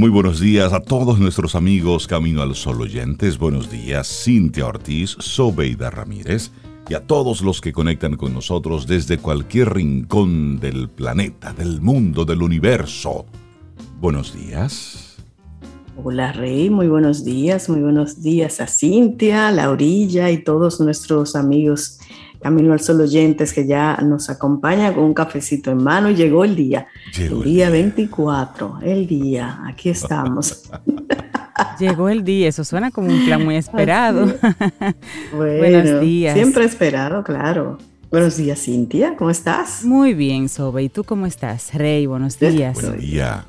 [0.00, 3.36] Muy buenos días a todos nuestros amigos Camino al Sol oyentes.
[3.36, 6.52] Buenos días, Cintia Ortiz, Sobeida Ramírez
[6.88, 12.24] y a todos los que conectan con nosotros desde cualquier rincón del planeta, del mundo,
[12.24, 13.26] del universo.
[14.00, 15.18] Buenos días.
[16.02, 21.98] Hola Rey, muy buenos días, muy buenos días a Cintia, Laurilla y todos nuestros amigos
[22.40, 26.10] Camino al Sol oyentes que ya nos acompaña con un cafecito en mano.
[26.10, 26.86] Llegó el día,
[27.18, 30.70] el día 24, el día, aquí estamos.
[31.78, 34.26] Llegó el día, eso suena como un plan muy esperado.
[35.36, 36.34] buenos días.
[36.34, 37.78] Siempre esperado, claro.
[38.10, 39.84] Buenos días, Cintia, ¿cómo estás?
[39.84, 40.82] Muy bien, Sobe.
[40.82, 41.74] ¿Y tú cómo estás?
[41.74, 42.74] Rey, buenos días.
[42.74, 43.44] Buenos días.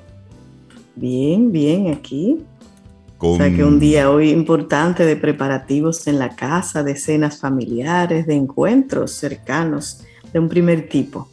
[0.95, 2.45] Bien, bien, aquí
[3.21, 8.27] o sea que un día hoy importante de preparativos en la casa, de cenas familiares,
[8.27, 10.03] de encuentros cercanos,
[10.33, 11.29] de un primer tipo.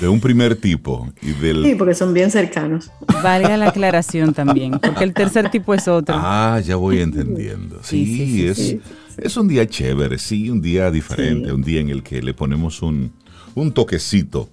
[0.00, 1.08] De un primer tipo.
[1.22, 1.64] Y del...
[1.64, 2.90] Sí, porque son bien cercanos.
[3.22, 6.16] Valga la aclaración también, porque el tercer tipo es otro.
[6.18, 7.80] Ah, ya voy entendiendo.
[7.82, 8.76] Sí, es,
[9.16, 12.82] es un día chévere, sí, un día diferente, un día en el que le ponemos
[12.82, 13.12] un,
[13.54, 14.48] un toquecito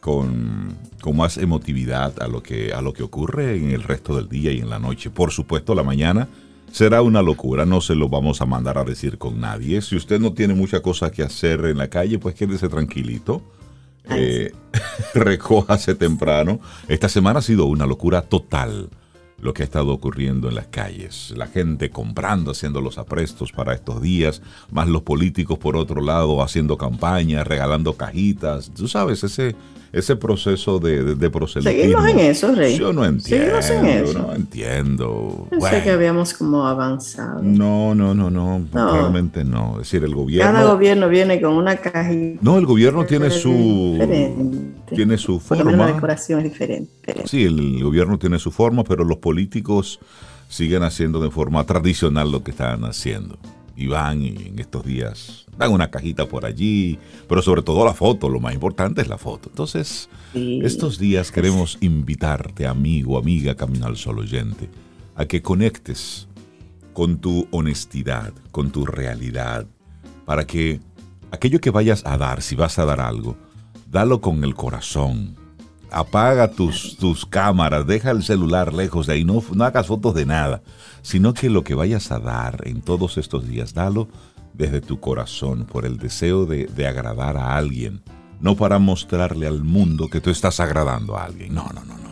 [0.00, 0.78] con,
[1.14, 4.58] más emotividad a lo, que, a lo que ocurre en el resto del día y
[4.58, 5.10] en la noche.
[5.10, 6.28] Por supuesto, la mañana
[6.72, 9.82] será una locura, no se lo vamos a mandar a decir con nadie.
[9.82, 13.42] Si usted no tiene mucha cosa que hacer en la calle, pues quédese tranquilito.
[14.08, 14.52] Eh,
[15.14, 16.60] recójase temprano.
[16.88, 18.88] Esta semana ha sido una locura total
[19.40, 21.32] lo que ha estado ocurriendo en las calles.
[21.36, 26.42] La gente comprando, haciendo los aprestos para estos días, más los políticos por otro lado
[26.42, 28.70] haciendo campañas, regalando cajitas.
[28.74, 29.56] Tú sabes, ese,
[29.92, 31.80] ese proceso de, de, proselitismo.
[31.80, 32.78] Seguimos en eso, Rey.
[32.78, 33.60] Yo no entiendo.
[33.60, 34.18] Seguimos en eso.
[34.18, 35.46] No entiendo.
[35.50, 37.42] Pensé que habíamos como avanzado.
[37.42, 39.72] No, no, no, no, realmente no.
[39.72, 40.52] Es decir, el gobierno.
[40.52, 42.38] Cada gobierno viene con una cajita.
[42.42, 43.98] No, el gobierno tiene su.
[44.94, 45.72] Tiene su forma.
[45.72, 46.90] La decoración es diferente.
[47.24, 50.00] Sí, el gobierno tiene su forma, pero los políticos
[50.48, 53.38] siguen haciendo de forma tradicional lo que están haciendo
[53.76, 57.94] y van y en estos días dan una cajita por allí, pero sobre todo la
[57.94, 59.48] foto, lo más importante es la foto.
[59.50, 64.68] Entonces, estos días queremos invitarte, amigo, amiga, Camino al Sol oyente,
[65.14, 66.28] a que conectes
[66.92, 69.66] con tu honestidad, con tu realidad,
[70.24, 70.80] para que
[71.30, 73.36] aquello que vayas a dar, si vas a dar algo,
[73.90, 75.36] dalo con el corazón,
[75.90, 80.26] apaga tus, tus cámaras, deja el celular lejos de ahí, no, no hagas fotos de
[80.26, 80.62] nada,
[81.02, 84.08] sino que lo que vayas a dar en todos estos días, dalo
[84.54, 88.02] desde tu corazón, por el deseo de, de agradar a alguien,
[88.40, 92.10] no para mostrarle al mundo que tú estás agradando a alguien, no, no, no, no,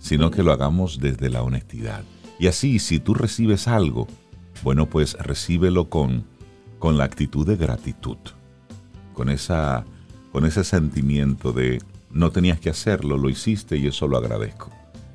[0.00, 2.04] sino que lo hagamos desde la honestidad.
[2.38, 4.06] Y así, si tú recibes algo,
[4.62, 6.24] bueno, pues recíbelo con,
[6.78, 8.18] con la actitud de gratitud,
[9.14, 9.84] con, esa,
[10.32, 11.80] con ese sentimiento de
[12.16, 14.70] no tenías que hacerlo, lo hiciste y eso lo agradezco.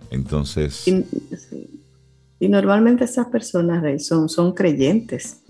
[0.09, 0.87] Entonces...
[0.87, 5.41] Y, normalmente esas personas, Rey, son, son creyentes.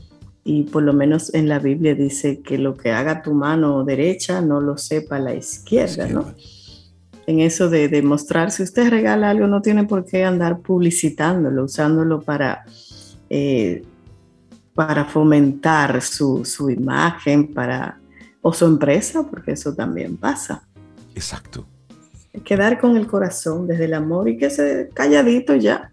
[0.44, 4.41] Y por lo menos en la Biblia dice que lo que haga tu mano derecha
[4.41, 6.34] no lo sepa la izquierda, ¿no?
[7.28, 12.22] En eso de demostrar, si usted regala algo, no tiene por qué andar publicitándolo, usándolo
[12.22, 12.66] para,
[13.29, 13.83] eh,
[14.73, 18.00] para fomentar su, su imagen, para,
[18.41, 20.68] o su empresa, porque eso también pasa.
[21.16, 21.66] Exacto.
[22.46, 25.92] Quedar con el corazón desde el amor y que se calladito ya.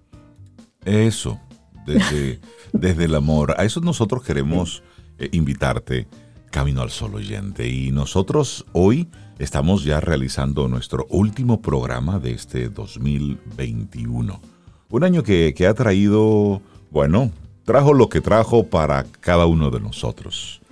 [0.84, 1.41] Eso,
[1.87, 2.41] desde,
[2.73, 3.55] desde el amor.
[3.59, 4.83] A eso nosotros queremos
[5.19, 6.06] eh, invitarte,
[6.51, 7.69] Camino al Sol oyente.
[7.69, 9.09] Y nosotros hoy
[9.39, 14.41] estamos ya realizando nuestro último programa de este 2021.
[14.91, 17.33] Un año que, que ha traído, bueno,
[17.65, 20.62] trajo lo que trajo para cada uno de nosotros.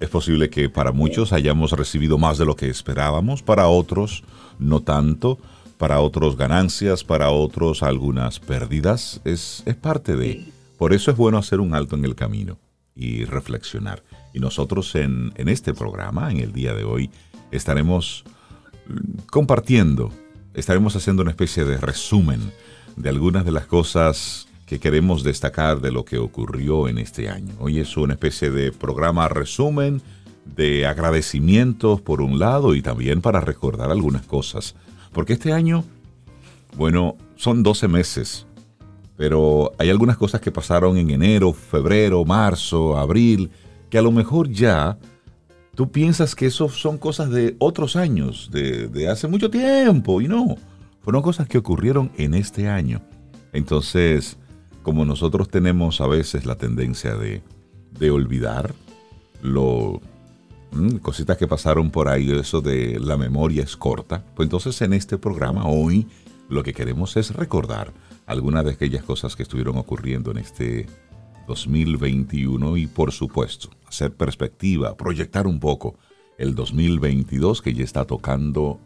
[0.00, 4.22] Es posible que para muchos hayamos recibido más de lo que esperábamos, para otros
[4.58, 5.38] no tanto,
[5.76, 9.20] para otros ganancias, para otros algunas pérdidas.
[9.24, 10.52] Es, es parte de...
[10.76, 12.58] Por eso es bueno hacer un alto en el camino
[12.94, 14.02] y reflexionar.
[14.32, 17.10] Y nosotros en, en este programa, en el día de hoy,
[17.50, 18.24] estaremos
[18.88, 20.12] mm, compartiendo,
[20.54, 22.52] estaremos haciendo una especie de resumen
[22.96, 27.54] de algunas de las cosas que queremos destacar de lo que ocurrió en este año.
[27.58, 30.02] Hoy es una especie de programa resumen
[30.44, 34.74] de agradecimientos por un lado y también para recordar algunas cosas.
[35.12, 35.84] Porque este año,
[36.76, 38.46] bueno, son 12 meses,
[39.16, 43.50] pero hay algunas cosas que pasaron en enero, febrero, marzo, abril,
[43.88, 44.98] que a lo mejor ya
[45.74, 50.28] tú piensas que eso son cosas de otros años, de, de hace mucho tiempo, y
[50.28, 50.56] no,
[51.00, 53.00] fueron cosas que ocurrieron en este año.
[53.54, 54.36] Entonces,
[54.88, 57.42] como nosotros tenemos a veces la tendencia de,
[58.10, 58.74] olvidar
[59.42, 60.00] lo
[60.70, 64.94] mm, cositas que pasaron por ahí, eso de la memoria es corta, pues entonces en
[64.94, 66.06] este programa hoy
[66.48, 67.92] lo que queremos es recordar
[68.24, 70.86] algunas de aquellas cosas que estuvieron ocurriendo en este
[71.46, 75.98] 2021 y por supuesto hacer perspectiva, proyectar un poco
[76.38, 78.80] el 2022 que ya está tocando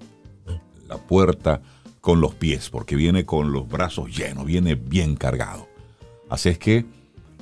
[0.89, 1.63] la puerta
[2.01, 5.71] con los pies, porque viene con los brazos llenos, viene bien cargado.
[6.33, 6.87] Así es que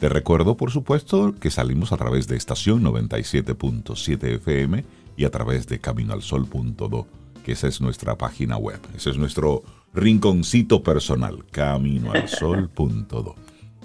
[0.01, 4.85] te recuerdo, por supuesto, que salimos a través de estación 97.7 FM
[5.17, 7.07] y a través de caminoalsol.do,
[7.45, 8.81] que esa es nuestra página web.
[8.97, 9.63] Ese es nuestro
[9.95, 13.37] rinconcito personal, caminoalsol.do.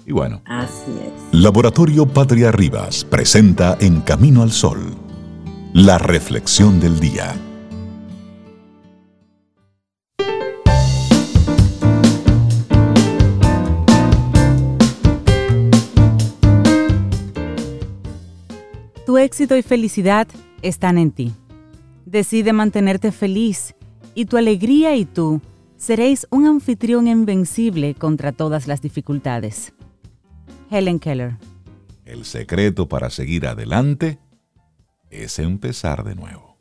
[0.04, 0.42] Y bueno.
[0.44, 1.40] Así es.
[1.40, 4.92] Laboratorio Patria Rivas presenta En Camino al Sol,
[5.72, 7.32] la reflexión del día.
[19.06, 20.26] Tu éxito y felicidad
[20.62, 21.32] están en ti.
[22.06, 23.76] Decide mantenerte feliz
[24.16, 25.40] y tu alegría y tú
[25.76, 29.72] seréis un anfitrión invencible contra todas las dificultades.
[30.72, 31.36] Helen Keller.
[32.04, 34.18] El secreto para seguir adelante
[35.08, 36.58] es empezar de nuevo.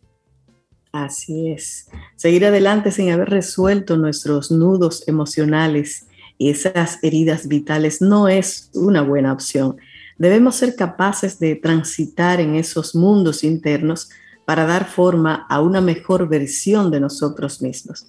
[0.91, 1.89] Así es.
[2.15, 6.05] Seguir adelante sin haber resuelto nuestros nudos emocionales
[6.37, 9.77] y esas heridas vitales no es una buena opción.
[10.17, 14.09] Debemos ser capaces de transitar en esos mundos internos
[14.45, 18.07] para dar forma a una mejor versión de nosotros mismos.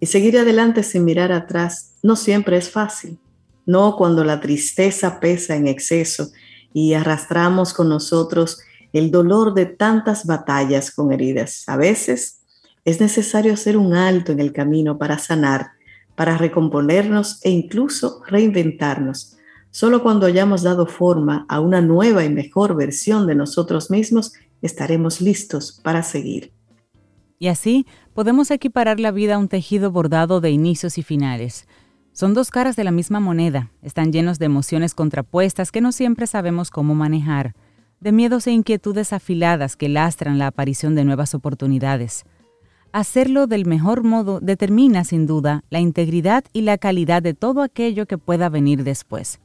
[0.00, 3.18] Y seguir adelante sin mirar atrás no siempre es fácil
[3.66, 6.30] no cuando la tristeza pesa en exceso
[6.72, 8.60] y arrastramos con nosotros
[8.92, 11.64] el dolor de tantas batallas con heridas.
[11.66, 12.40] A veces
[12.84, 15.72] es necesario hacer un alto en el camino para sanar,
[16.14, 19.36] para recomponernos e incluso reinventarnos.
[19.76, 24.32] Solo cuando hayamos dado forma a una nueva y mejor versión de nosotros mismos,
[24.62, 26.50] estaremos listos para seguir.
[27.38, 27.84] Y así
[28.14, 31.66] podemos equiparar la vida a un tejido bordado de inicios y finales
[32.16, 36.26] son dos caras de la misma moneda, están llenos de emociones contrapuestas que no siempre
[36.26, 37.54] sabemos cómo manejar,
[38.00, 42.24] de miedos e inquietudes afiladas que lastran la aparición de nuevas oportunidades.
[42.90, 48.06] Hacerlo del mejor modo determina, sin duda, la integridad y la calidad de todo aquello
[48.06, 49.38] que pueda venir después.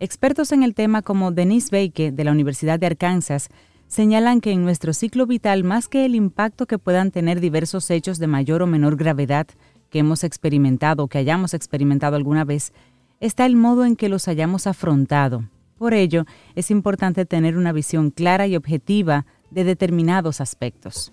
[0.00, 3.48] Expertos en el tema como Denise Baker de la Universidad de Arkansas
[3.88, 8.20] señalan que en nuestro ciclo vital, más que el impacto que puedan tener diversos hechos
[8.20, 9.48] de mayor o menor gravedad,
[9.90, 12.72] que hemos experimentado que hayamos experimentado alguna vez,
[13.18, 15.48] está el modo en que los hayamos afrontado.
[15.76, 21.12] Por ello, es importante tener una visión clara y objetiva de determinados aspectos.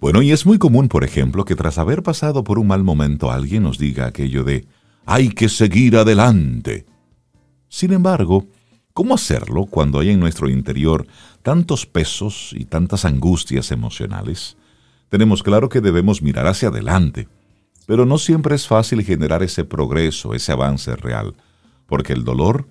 [0.00, 3.30] Bueno, y es muy común, por ejemplo, que tras haber pasado por un mal momento
[3.30, 4.66] alguien nos diga aquello de
[5.06, 6.86] hay que seguir adelante.
[7.72, 8.46] Sin embargo,
[8.92, 11.06] ¿cómo hacerlo cuando hay en nuestro interior
[11.42, 14.56] tantos pesos y tantas angustias emocionales?
[15.08, 17.26] Tenemos claro que debemos mirar hacia adelante
[17.86, 21.34] pero no siempre es fácil generar ese progreso, ese avance real,
[21.86, 22.68] porque el dolor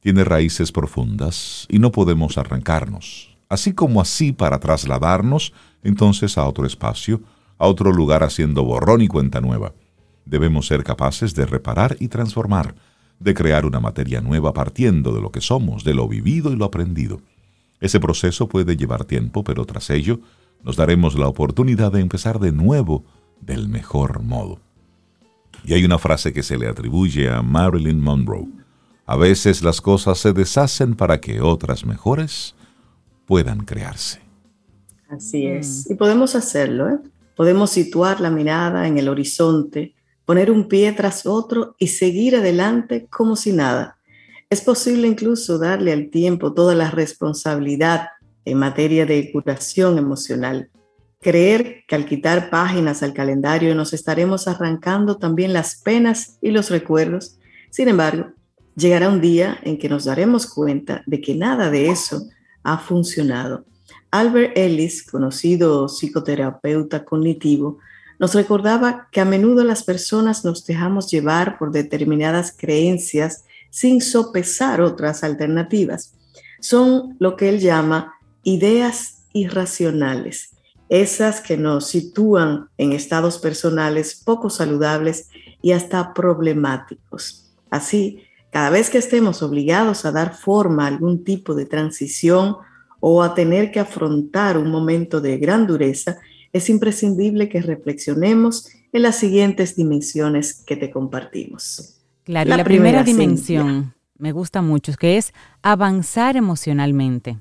[0.00, 3.36] tiene raíces profundas y no podemos arrancarnos.
[3.48, 5.52] Así como así para trasladarnos
[5.82, 7.20] entonces a otro espacio,
[7.58, 9.74] a otro lugar haciendo borrón y cuenta nueva.
[10.24, 12.74] Debemos ser capaces de reparar y transformar,
[13.22, 16.64] de crear una materia nueva partiendo de lo que somos, de lo vivido y lo
[16.64, 17.20] aprendido.
[17.80, 20.20] Ese proceso puede llevar tiempo, pero tras ello
[20.62, 23.04] nos daremos la oportunidad de empezar de nuevo
[23.40, 24.60] del mejor modo.
[25.64, 28.48] Y hay una frase que se le atribuye a Marilyn Monroe.
[29.06, 32.54] A veces las cosas se deshacen para que otras mejores
[33.26, 34.20] puedan crearse.
[35.08, 35.86] Así es.
[35.88, 35.92] Mm.
[35.92, 36.88] Y podemos hacerlo.
[36.88, 36.98] ¿eh?
[37.36, 39.94] Podemos situar la mirada en el horizonte,
[40.32, 43.98] poner un pie tras otro y seguir adelante como si nada.
[44.48, 48.08] Es posible incluso darle al tiempo toda la responsabilidad
[48.46, 50.70] en materia de curación emocional
[51.22, 56.68] Creer que al quitar páginas al calendario nos estaremos arrancando también las penas y los
[56.68, 57.38] recuerdos.
[57.70, 58.32] Sin embargo,
[58.74, 62.24] llegará un día en que nos daremos cuenta de que nada de eso
[62.64, 63.64] ha funcionado.
[64.10, 67.78] Albert Ellis, conocido psicoterapeuta cognitivo,
[68.22, 74.80] nos recordaba que a menudo las personas nos dejamos llevar por determinadas creencias sin sopesar
[74.80, 76.14] otras alternativas.
[76.60, 78.14] Son lo que él llama
[78.44, 80.52] ideas irracionales
[80.92, 85.30] esas que nos sitúan en estados personales poco saludables
[85.62, 87.50] y hasta problemáticos.
[87.70, 92.56] Así, cada vez que estemos obligados a dar forma a algún tipo de transición
[93.00, 96.18] o a tener que afrontar un momento de gran dureza,
[96.52, 101.98] es imprescindible que reflexionemos en las siguientes dimensiones que te compartimos.
[102.24, 105.32] Claro, la, primera, dimensión me gusta mucho, que es
[105.62, 107.38] avanzar emocionalmente.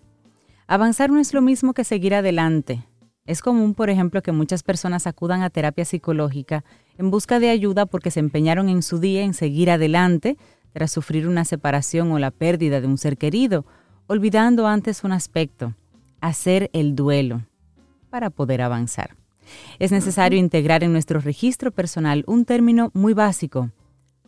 [0.66, 2.84] Avanzar no es lo mismo que seguir adelante,
[3.28, 6.64] Es común, por ejemplo, que muchas personas acudan a terapia psicológica
[6.98, 10.38] en busca de ayuda porque se empeñaron en su día en seguir adelante
[10.74, 13.66] tras sufrir una separación o la pérdida de un ser querido,
[14.08, 15.76] olvidando antes un aspecto,
[16.20, 17.44] hacer el duelo,
[18.12, 19.16] para poder avanzar.
[19.80, 23.72] Es necesario integrar en nuestro registro personal un término muy básico,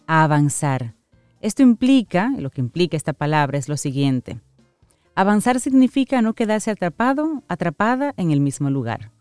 [0.07, 0.95] avanzar.
[1.41, 4.39] Esto implica, lo que implica esta palabra es lo siguiente.
[5.15, 9.11] Avanzar significa no quedarse atrapado, atrapada en el mismo lugar.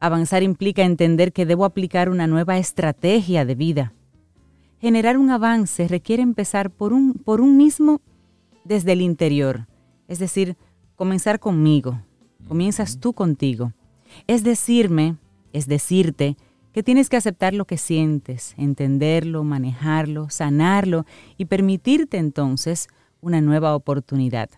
[0.00, 3.92] Avanzar implica entender que debo aplicar una nueva estrategia de vida.
[4.80, 8.00] Generar un avance requiere empezar por un, por un mismo
[8.64, 9.68] desde el interior,
[10.08, 10.56] es decir,
[10.96, 12.00] comenzar conmigo.
[12.48, 13.72] Comienzas tú contigo.
[14.26, 15.16] Es decirme,
[15.52, 16.36] es decirte,
[16.72, 21.04] que tienes que aceptar lo que sientes, entenderlo, manejarlo, sanarlo
[21.36, 22.88] y permitirte entonces
[23.20, 24.48] una nueva oportunidad.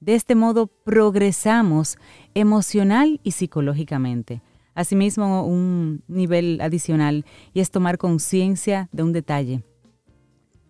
[0.00, 1.98] De este modo progresamos
[2.34, 4.42] emocional y psicológicamente.
[4.74, 9.64] Asimismo, un nivel adicional y es tomar conciencia de un detalle.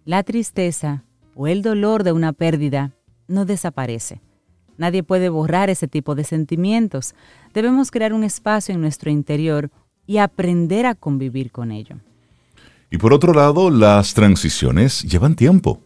[0.06, 1.04] La tristeza
[1.34, 2.94] o el dolor de una pérdida
[3.26, 4.22] no desaparece.
[4.78, 7.14] Nadie puede borrar ese tipo de sentimientos.
[7.52, 9.70] Debemos crear un espacio en nuestro interior
[10.06, 11.96] y aprender a convivir con ello.
[12.90, 15.82] Y por otro lado, las transiciones llevan tiempo,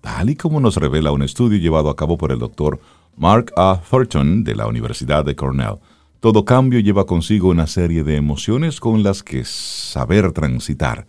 [0.00, 2.80] tal y como nos revela un estudio llevado a cabo por el doctor
[3.16, 3.82] Mark A.
[3.90, 5.80] Thornton de la Universidad de Cornell.
[6.20, 11.06] Todo cambio lleva consigo una serie de emociones con las que saber transitar,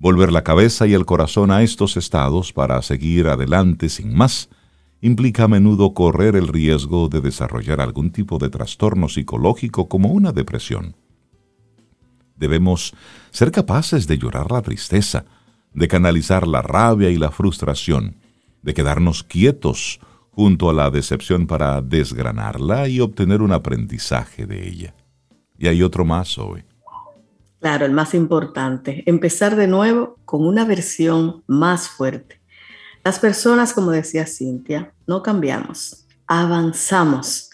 [0.00, 4.48] volver la cabeza y el corazón a estos estados para seguir adelante sin más,
[5.00, 10.32] implica a menudo correr el riesgo de desarrollar algún tipo de trastorno psicológico como una
[10.32, 10.96] depresión.
[12.36, 12.94] Debemos
[13.30, 15.24] ser capaces de llorar la tristeza,
[15.72, 18.16] de canalizar la rabia y la frustración,
[18.62, 24.94] de quedarnos quietos junto a la decepción para desgranarla y obtener un aprendizaje de ella.
[25.58, 26.64] Y hay otro más hoy.
[27.60, 32.39] Claro, el más importante, empezar de nuevo con una versión más fuerte.
[33.04, 37.50] Las personas, como decía Cintia, no cambiamos, avanzamos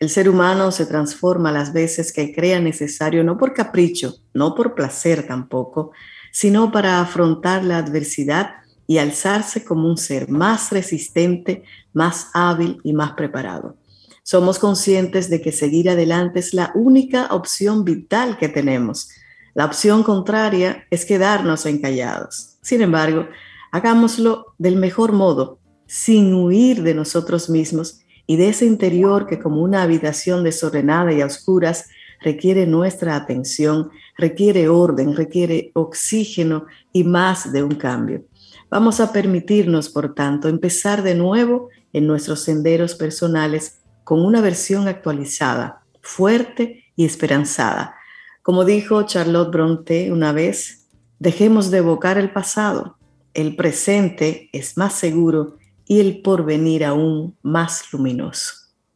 [0.00, 4.74] el ser humano se transforma las veces que crea necesario, no por capricho, no por
[4.74, 5.92] placer tampoco,
[6.32, 8.52] sino para afrontar la adversidad
[8.86, 13.76] y alzarse como un ser más resistente, más hábil y más preparado.
[14.22, 19.10] Somos conscientes de que seguir adelante es la única opción vital que tenemos.
[19.52, 22.56] La opción contraria es quedarnos encallados.
[22.62, 23.28] Sin embargo,
[23.70, 29.62] hagámoslo del mejor modo, sin huir de nosotros mismos y de ese interior que como
[29.62, 31.86] una habitación desordenada y a oscuras
[32.20, 38.24] requiere nuestra atención, requiere orden, requiere oxígeno y más de un cambio.
[38.70, 44.86] Vamos a permitirnos, por tanto, empezar de nuevo en nuestros senderos personales con una versión
[44.86, 47.96] actualizada, fuerte y esperanzada.
[48.42, 50.86] Como dijo Charlotte Bronte una vez,
[51.18, 52.96] dejemos de evocar el pasado.
[53.34, 58.54] El presente es más seguro y el porvenir aún más luminoso.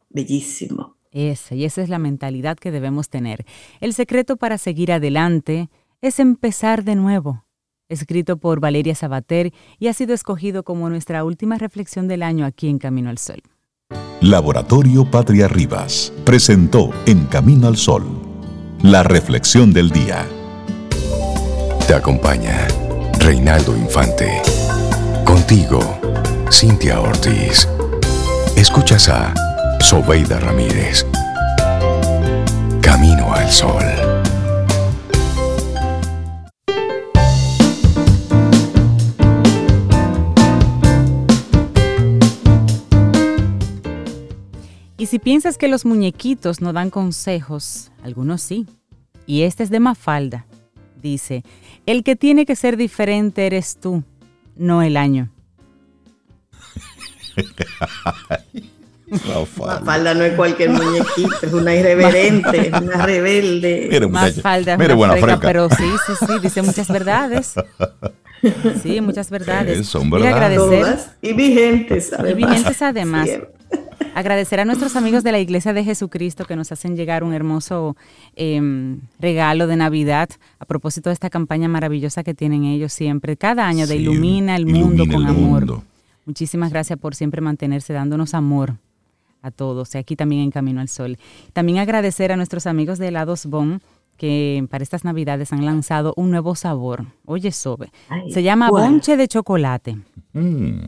[0.09, 0.95] Bellísimo.
[1.11, 3.45] Esa, y esa es la mentalidad que debemos tener.
[3.79, 5.69] El secreto para seguir adelante
[6.01, 7.45] es empezar de nuevo.
[7.87, 12.67] Escrito por Valeria Sabater y ha sido escogido como nuestra última reflexión del año aquí
[12.67, 13.41] en Camino al Sol.
[14.21, 18.25] Laboratorio Patria Rivas presentó En Camino al Sol
[18.81, 20.27] la reflexión del día.
[21.87, 22.67] Te acompaña
[23.25, 24.39] Reinaldo Infante.
[25.25, 25.79] Contigo
[26.51, 27.67] Cintia Ortiz.
[28.55, 29.33] Escuchas a
[29.79, 31.07] Sobeida Ramírez.
[32.83, 33.83] Camino al Sol.
[44.99, 48.67] Y si piensas que los muñequitos no dan consejos, algunos sí.
[49.25, 50.45] Y este es de Mafalda.
[51.01, 51.43] Dice,
[51.85, 54.03] el que tiene que ser diferente eres tú,
[54.55, 55.29] no el año.
[59.07, 59.45] La
[59.81, 63.87] falda no es cualquier muñequito, es una irreverente, una rebelde.
[63.91, 67.53] Mire, Más falda freca, pero sí, sí, sí, dice muchas verdades.
[68.83, 69.87] Sí, muchas verdades.
[69.87, 70.57] son verdades.
[70.57, 72.31] Todas, y vigentes, además.
[72.31, 73.29] Y vigentes además.
[74.15, 77.97] Agradecer a nuestros amigos de la Iglesia de Jesucristo que nos hacen llegar un hermoso
[78.35, 83.67] em, regalo de Navidad a propósito de esta campaña maravillosa que tienen ellos siempre, cada
[83.67, 85.81] año de Ilumina el Mundo con Amor.
[86.25, 88.75] Muchísimas gracias por siempre mantenerse dándonos amor
[89.41, 91.17] a todos, y aquí también en Camino al Sol.
[91.53, 93.81] También agradecer a nuestros amigos de Helados Bon
[94.17, 97.05] que para estas navidades han lanzado un nuevo sabor.
[97.25, 97.91] Oye, Sobe.
[98.29, 99.97] Se llama bonche de chocolate.
[100.33, 100.79] Mm.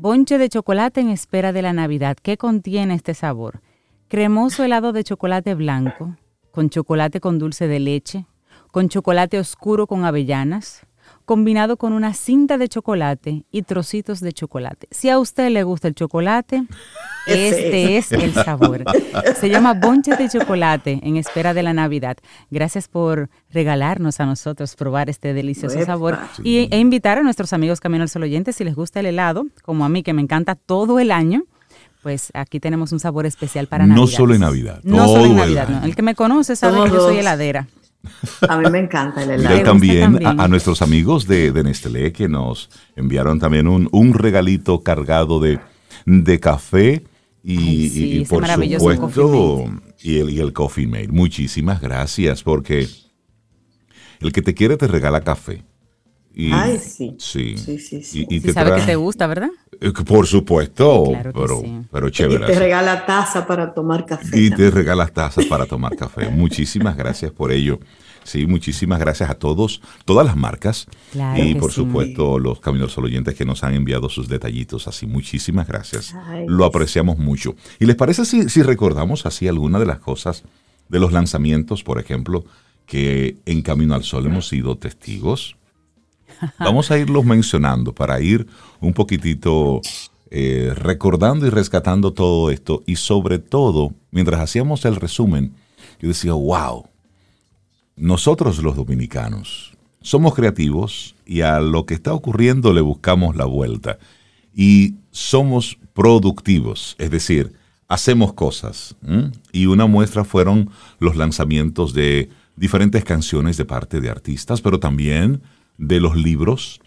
[0.00, 2.16] Bonche de chocolate en espera de la Navidad.
[2.22, 3.62] ¿Qué contiene este sabor?
[4.06, 6.16] Cremoso helado de chocolate blanco,
[6.52, 8.24] con chocolate con dulce de leche,
[8.70, 10.86] con chocolate oscuro con avellanas,
[11.28, 14.88] combinado con una cinta de chocolate y trocitos de chocolate.
[14.90, 16.64] Si a usted le gusta el chocolate,
[17.26, 18.82] este es el sabor.
[19.38, 22.16] Se llama Bonche de Chocolate en espera de la Navidad.
[22.50, 27.78] Gracias por regalarnos a nosotros probar este delicioso sabor y, e invitar a nuestros amigos
[27.78, 30.54] Camino al Sol oyentes si les gusta el helado, como a mí que me encanta
[30.54, 31.44] todo el año.
[32.02, 34.00] Pues aquí tenemos un sabor especial para Navidad.
[34.00, 34.80] No solo en Navidad.
[34.82, 35.68] No solo en Navidad.
[35.82, 37.68] El, el que me conoce sabe que yo soy heladera.
[38.48, 39.56] A mí me encanta el helado.
[39.56, 44.82] Y también, A, nuestros amigos de, de, Nestlé que nos enviaron también un, un regalito
[44.82, 45.58] cargado de,
[46.06, 47.04] de café
[47.42, 49.64] y, por supuesto
[50.00, 51.08] y el, y el Coffee Mate.
[51.08, 52.88] Muchísimas gracias porque
[54.20, 55.64] el que te quiere te regala café.
[56.34, 57.16] Y, Ay, sí.
[57.18, 58.26] Sí, sí, sí.
[58.28, 59.50] Y, te sabe que te gusta, ¿verdad?
[59.80, 62.44] Eh, por supuesto, pero, pero chévere.
[62.44, 64.38] Y te regala taza para tomar café.
[64.38, 66.28] Y te regala taza para tomar café.
[66.30, 67.78] Muchísimas gracias por ello.
[68.24, 70.86] Sí, muchísimas gracias a todos, todas las marcas
[71.38, 75.06] y por supuesto los Caminos Sol oyentes que nos han enviado sus detallitos así.
[75.06, 76.14] Muchísimas gracias.
[76.46, 77.54] Lo apreciamos mucho.
[77.78, 80.44] ¿Y les parece si, si recordamos así alguna de las cosas
[80.90, 82.44] de los lanzamientos, por ejemplo,
[82.84, 85.56] que en Camino al Sol hemos sido testigos?
[86.58, 88.46] Vamos a irlos mencionando para ir
[88.80, 89.80] un poquitito
[90.30, 92.82] eh, recordando y rescatando todo esto.
[92.86, 95.54] Y sobre todo, mientras hacíamos el resumen,
[96.00, 96.86] yo decía, wow,
[97.96, 103.98] nosotros los dominicanos somos creativos y a lo que está ocurriendo le buscamos la vuelta.
[104.54, 107.52] Y somos productivos, es decir,
[107.88, 108.96] hacemos cosas.
[109.52, 115.42] Y una muestra fueron los lanzamientos de diferentes canciones de parte de artistas, pero también
[115.78, 116.80] de los libros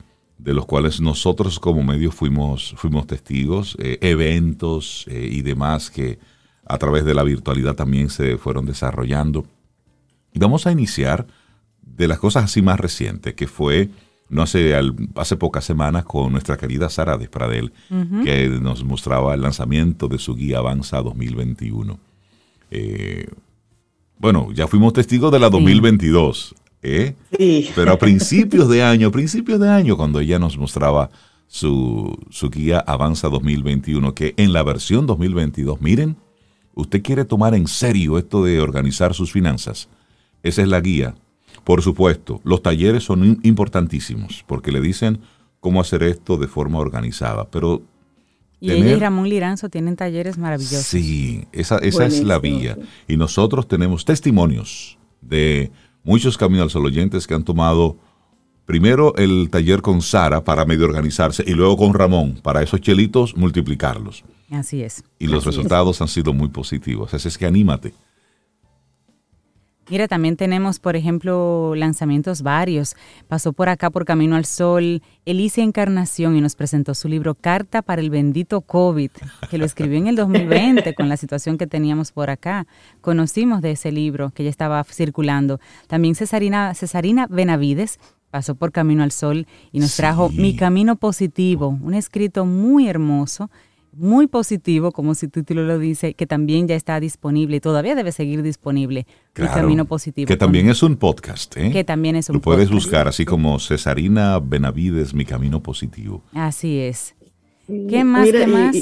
[0.44, 6.18] de los cuales nosotros como medio fuimos, fuimos testigos, eh, eventos eh, y demás que
[6.66, 9.46] a través de la virtualidad también se fueron desarrollando.
[10.34, 11.28] Y vamos a iniciar
[11.82, 13.90] de las cosas así más recientes, que fue,
[14.30, 14.74] no hace,
[15.16, 17.74] hace pocas semanas, con nuestra querida Sara Despradel,
[18.24, 22.00] que nos mostraba el lanzamiento de su guía Avanza 2021.
[22.72, 23.28] Eh,
[24.18, 26.56] bueno, ya fuimos testigos de la 2022.
[26.82, 27.16] ¿Eh?
[27.76, 31.10] Pero a principios de año, a principios de año, cuando ella nos mostraba
[31.48, 36.16] su, su guía Avanza 2021, que en la versión 2022, miren,
[36.76, 39.90] usted quiere tomar en serio esto de organizar sus finanzas.
[40.44, 41.16] Esa es la guía.
[41.64, 45.20] Por supuesto, los talleres son importantísimos porque le dicen
[45.60, 47.84] cómo hacer esto de forma organizada, pero...
[48.60, 50.86] Y ella y Ramón Liranzo tienen talleres maravillosos.
[50.86, 52.78] Sí, esa, esa es la vía.
[53.08, 55.72] Y nosotros tenemos testimonios de
[56.04, 57.98] muchos Caminos al Sol oyentes que han tomado
[58.66, 63.36] primero el taller con Sara para medio organizarse y luego con Ramón para esos chelitos
[63.36, 64.24] multiplicarlos.
[64.50, 65.04] Así es.
[65.20, 67.14] Y los resultados han sido muy positivos.
[67.14, 67.94] Así es que anímate.
[69.92, 72.96] Mira, también tenemos, por ejemplo, lanzamientos varios.
[73.28, 77.82] Pasó por acá por Camino al Sol Elise Encarnación y nos presentó su libro Carta
[77.82, 79.12] para el bendito COVID,
[79.50, 82.68] que lo escribió en el 2020 con la situación que teníamos por acá.
[83.02, 85.60] Conocimos de ese libro que ya estaba circulando.
[85.88, 88.00] También Cesarina, Cesarina Benavides
[88.30, 93.50] pasó por Camino al Sol y nos trajo Mi Camino Positivo, un escrito muy hermoso
[93.94, 98.12] muy positivo, como su título lo dice, que también ya está disponible y todavía debe
[98.12, 99.06] seguir disponible.
[99.36, 100.28] el camino positivo.
[100.28, 101.72] Que también es un podcast, ¿eh?
[101.72, 106.24] Que también es un Lo puedes buscar así como Cesarina Benavides, Mi Camino Positivo.
[106.34, 107.16] Así es.
[107.68, 108.30] ¿Qué más?
[108.30, 108.76] ¿Qué más?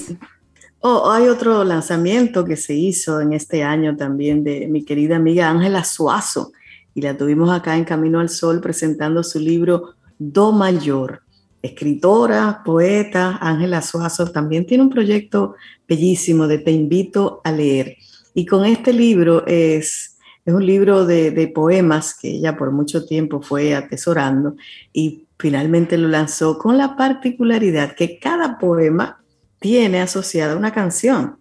[0.81, 5.49] oh, hay otro lanzamiento que se hizo en este año también de mi querida amiga
[5.49, 6.51] Ángela Suazo
[6.93, 11.21] y la tuvimos acá en Camino al Sol presentando su libro Do Mayor
[11.61, 15.55] escritora, poeta, Ángela Suazo, también tiene un proyecto
[15.87, 17.97] bellísimo de Te invito a leer.
[18.33, 23.05] Y con este libro es, es un libro de, de, poemas que ella por mucho
[23.05, 24.55] tiempo fue atesorando
[24.93, 29.21] y finalmente lo lanzó con la particularidad que cada poema
[29.59, 31.38] tiene asociada una canción.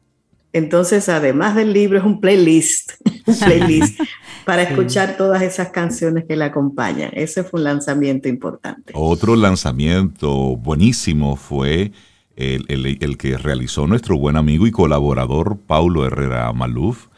[0.52, 2.92] Entonces, además del libro, es un playlist,
[3.26, 4.00] un playlist
[4.44, 7.11] para escuchar todas esas canciones que la acompañan.
[7.12, 8.92] Ese fue un lanzamiento importante.
[8.94, 11.92] Otro lanzamiento buenísimo fue
[12.38, 17.08] el, que realizó nuestro buen amigo y colaborador Paulo Herrera Maluf.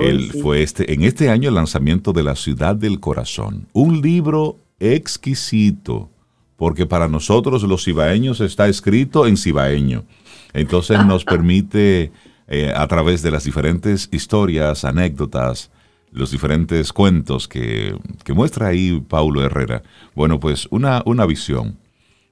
[0.00, 4.58] Él fue este, en este año el lanzamiento de La Ciudad del Corazón, un libro
[4.78, 6.10] exquisito,
[6.56, 10.04] porque para nosotros los cibaeños está escrito en cibaeño.
[10.52, 12.12] Entonces nos permite,
[12.48, 15.70] eh, a través de las diferentes historias, anécdotas,
[16.10, 17.94] los diferentes cuentos que,
[18.34, 19.82] muestra ahí Paulo Herrera.
[20.14, 21.78] Bueno, pues una, una visión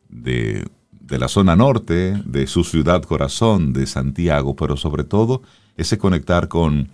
[0.09, 0.67] de,
[1.09, 5.43] la zona norte, de su ciudad corazón, de Santiago, pero sobre todo
[5.77, 6.89] ese conectar con,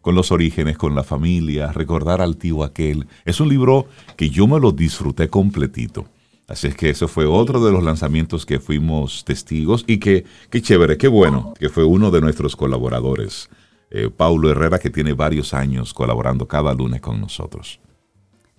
[0.00, 3.06] con los orígenes, con la familia, recordar al tío aquel.
[3.24, 6.06] Es un libro que yo me lo disfruté completito.
[6.46, 10.60] Así es que eso fue otro de los lanzamientos que fuimos testigos y que, qué
[10.60, 13.48] chévere, qué bueno, que fue uno de nuestros colaboradores,
[13.90, 17.80] eh, Paulo Herrera, que tiene varios años colaborando cada lunes con nosotros.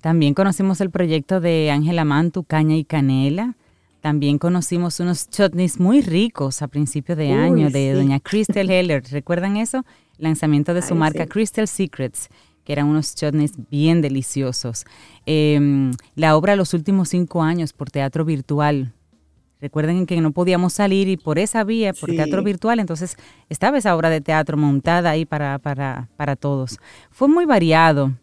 [0.02, 3.56] También conocimos el proyecto de Ángela Mantu, Caña y Canela.
[4.02, 9.04] También conocimos unos chutneys muy ricos a principio de año de doña Crystal Heller.
[9.12, 9.84] ¿Recuerdan eso?
[10.18, 12.30] Lanzamiento de su marca Crystal Secrets
[12.66, 14.86] que eran unos chutneys bien deliciosos.
[15.26, 18.92] Em, la obra Los últimos cinco años por teatro virtual.
[19.62, 23.18] Recuerden que no podíamos salir y por esa vía, por teatro virtual, entonces
[23.50, 26.78] estaba esa obra de teatro montada ahí para, para, para todos.
[27.10, 28.14] Fue muy variado,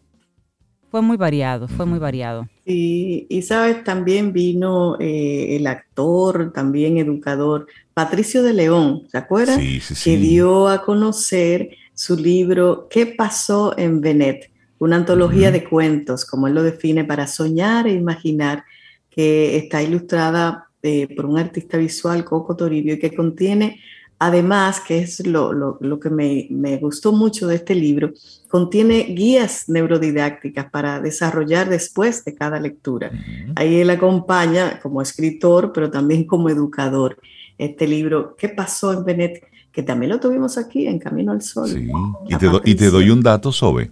[0.89, 2.47] fue muy variado, fue muy variado.
[2.65, 9.59] Y, y sabes, también vino eh, el actor, también educador, Patricio de León, ¿se acuerdan?
[9.59, 10.11] Sí, sí, sí.
[10.11, 14.51] Que dio a conocer su libro ¿Qué pasó en Venet?
[14.79, 18.65] Una antología de cuentos, como él lo define, para soñar e imaginar,
[19.09, 23.79] que está ilustrada eh, por un artista visual, Coco Toribio, y que contiene,
[24.19, 28.11] además, que es lo, lo, que me, me, gustó mucho de este libro,
[28.49, 33.11] contiene guías neurodidácticas para desarrollar después de cada lectura.
[33.55, 37.17] Ahí él acompaña como escritor, pero también como educador.
[37.57, 39.52] Este libro, ¿Qué pasó en Venet?
[39.73, 41.67] Que también lo tuvimos aquí en Camino al Sol.
[41.67, 41.89] Sí,
[42.29, 43.89] y te, y te, doy un dato, Sobe.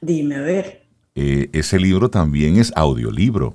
[0.00, 0.82] Dime, a ver.
[1.14, 3.54] Eh, ese libro también es audiolibro.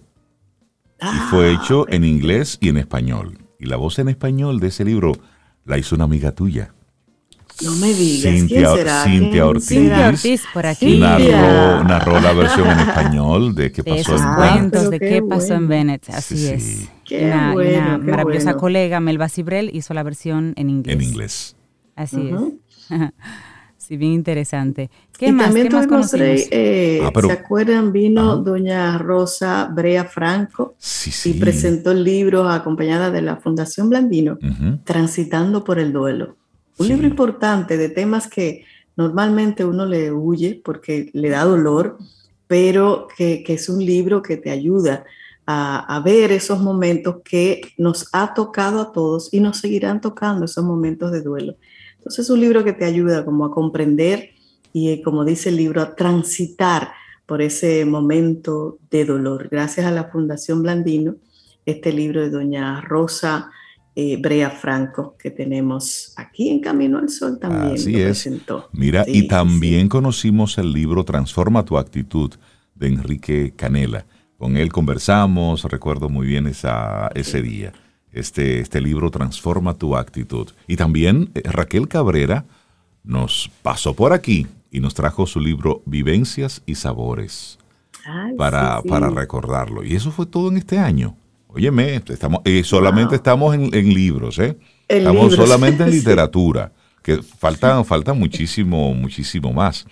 [1.01, 3.37] y fue ah, hecho en inglés y en español.
[3.59, 5.11] Y la voz en español de ese libro
[5.65, 6.73] la hizo una amiga tuya.
[7.61, 9.03] No me digas, Cintia, ¿quién será?
[9.03, 9.65] Cintia Ortiz.
[9.67, 10.97] Cintia Ortiz por aquí.
[10.99, 15.53] Narró, narró, la versión en español de qué pasó Esos en cuentos de qué pasó
[15.55, 16.63] en Bennett, así sí, es.
[16.63, 16.89] Sí.
[17.05, 18.59] Qué una, bueno, una qué maravillosa bueno.
[18.59, 20.95] colega, Melba Cibrel, hizo la versión en inglés.
[20.95, 21.55] En inglés.
[21.95, 22.59] Así Ujú.
[22.89, 22.99] es.
[23.77, 24.89] sí, bien interesante.
[25.17, 25.47] ¿Qué y más?
[25.47, 26.13] también ¿Qué más tuvimos?
[26.13, 27.91] Rey, eh, Ah, pero- ¿se acuerdan?
[27.91, 28.41] Vino Ajá.
[28.41, 31.31] doña Rosa Brea Franco Sí, sí.
[31.31, 34.77] y presentó el libro acompañada de la Fundación Blandino, Ujú.
[34.85, 36.37] Transitando por el Duelo.
[36.79, 36.93] Un Sí.
[36.93, 38.63] libro importante de temas que
[38.95, 41.97] normalmente uno le huye porque le da dolor,
[42.47, 45.05] pero que, que es un libro que te ayuda
[45.45, 50.45] a, a ver esos momentos que nos ha tocado a todos y nos seguirán tocando
[50.45, 51.55] esos momentos de duelo.
[51.97, 54.29] Entonces es un libro que te ayuda como a comprender
[54.73, 56.91] y eh, como dice el libro, a transitar
[57.25, 59.49] por ese momento de dolor.
[59.51, 61.15] Gracias a la Fundación Blandino,
[61.65, 63.51] este libro de doña Rosa
[63.99, 68.05] eh, Brea Franco que tenemos aquí en Camino al Sol también Así lo es.
[68.05, 68.69] presentó.
[68.71, 72.31] Mira, Sí, y sí, también conocimos el libro Transforma tu actitud
[72.75, 74.05] de Enrique Canela.
[74.37, 77.73] Con él conversamos, recuerdo muy bien esa, ese día.
[78.11, 80.47] Este, este libro Transforma tu actitud.
[80.67, 82.45] Y también eh, Raquel Cabrera
[83.03, 87.57] nos pasó por aquí y nos trajo su libro Vivencias y Sabores
[88.05, 89.83] Ay, para, para recordarlo.
[89.83, 91.15] Y eso fue todo en este año.
[91.51, 93.15] Óyeme, estamos, eh, solamente Wow.
[93.15, 94.57] estamos en, en libros, ¿eh?
[94.87, 95.97] En estamos libros, solamente en sí.
[95.97, 99.87] literatura, que falta, falta muchísimo, muchísimo más.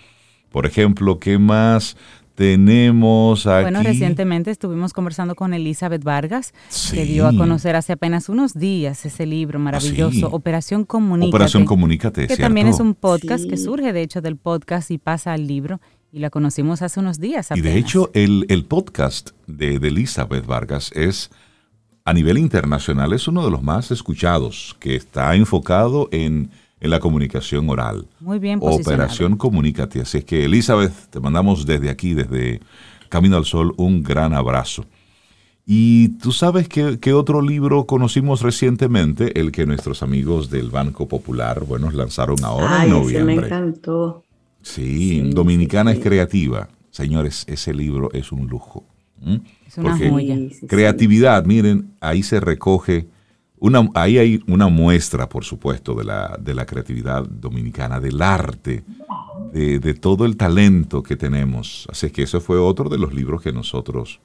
[0.50, 1.96] Por ejemplo, ¿qué más
[2.36, 3.62] tenemos aquí?
[3.64, 6.52] Bueno, recientemente estuvimos conversando con Elizabeth Vargas,
[6.92, 7.12] que Sí.
[7.12, 10.24] dio a conocer hace apenas unos días ese libro maravilloso, sí.
[10.30, 11.28] Operación Comunícate.
[11.36, 12.42] Operación Comunícate, que ¿cierto?
[12.44, 13.64] también es un podcast que Sí.
[13.64, 15.80] surge de hecho del podcast y pasa al libro
[16.12, 17.72] y la conocimos hace unos días Y apenas.
[17.74, 21.30] de hecho, el, el podcast de, de Elizabeth Vargas es,
[22.08, 27.00] a nivel internacional, es uno de los más escuchados, que está enfocado en, en la
[27.00, 28.06] comunicación oral.
[28.20, 28.94] muy bien posicionado.
[29.04, 30.00] Operación Comunícate.
[30.00, 32.60] Así es que, Elizabeth, te mandamos desde aquí, desde
[33.08, 34.84] Camino al Sol, un gran abrazo.
[35.66, 41.06] Y tú sabes que, que otro libro conocimos recientemente, el que nuestros amigos del Banco
[41.08, 43.46] Popular, bueno, lanzaron ahora Ay, en ese me noviembre.
[43.48, 44.24] encantó.
[44.62, 46.68] Sí, Sí, Dominicana sí, es creativa.
[46.90, 48.84] Señores, ese libro es un lujo.
[49.24, 49.40] ¿M?
[49.66, 50.36] Es una Porque joya.
[50.66, 53.08] Creatividad, miren, ahí se recoge,
[53.58, 58.84] una, ahí hay una muestra, por supuesto, de la, de la creatividad dominicana, del arte,
[59.52, 61.86] de, de todo el talento que tenemos.
[61.90, 64.20] Así es que ese fue otro de los libros que nosotros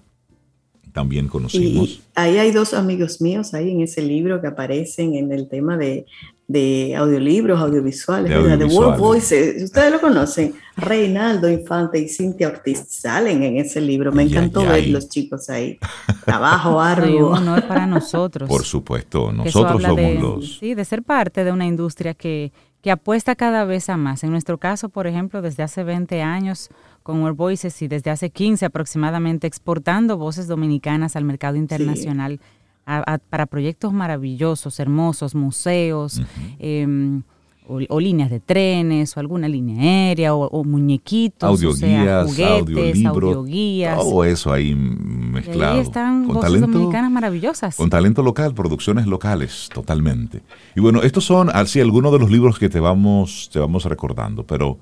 [0.92, 1.90] también Y, conocimos.
[1.90, 5.78] y ahí hay dos amigos míos ahí en ese libro que aparecen en el tema
[5.78, 6.06] de,
[6.48, 8.58] de audiolibros, audiovisuales, De ¿verdad?
[8.58, 9.00] The World audiovisuales.
[9.00, 9.64] Voices.
[9.64, 10.54] Ustedes lo conocen.
[10.76, 14.12] Reinaldo Infante y Cintia Ortiz salen en ese libro.
[14.12, 15.80] Me encantó ay, ver los chicos ahí.
[16.26, 17.30] Trabajo Ay, un arduo.
[17.32, 18.50] honor para nosotros.
[18.50, 20.58] Por supuesto, nosotros somos de, los...
[20.58, 22.52] sí, de ser parte de una industria que,
[22.82, 24.24] que apuesta cada vez a más.
[24.24, 26.70] En nuestro caso, por ejemplo, desde hace 20 años
[27.04, 32.40] con World Voices y desde hace 15 aproximadamente exportando voces dominicanas al mercado internacional
[32.86, 36.22] a- a- para proyectos maravillosos, hermosos, museos,
[36.60, 37.24] em,
[37.66, 43.98] o, líneas de trenes, o alguna línea aérea, o, muñequitos, audioguías, juguetes, audioguías.
[43.98, 45.76] Todo eso ahí mezclado.
[45.76, 47.76] ahí están con voces dominicanas maravillosas.
[47.78, 50.42] Con talento local, producciones locales, totalmente.
[50.76, 54.46] Y bueno, estos son así algunos de los libros que te vamos, te vamos recordando,
[54.46, 54.78] pero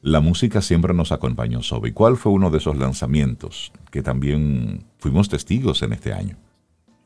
[0.00, 1.88] la música siempre nos acompañó, Sobe.
[1.88, 6.36] ¿Y cuál fue uno de esos lanzamientos que también fuimos testigos en este año?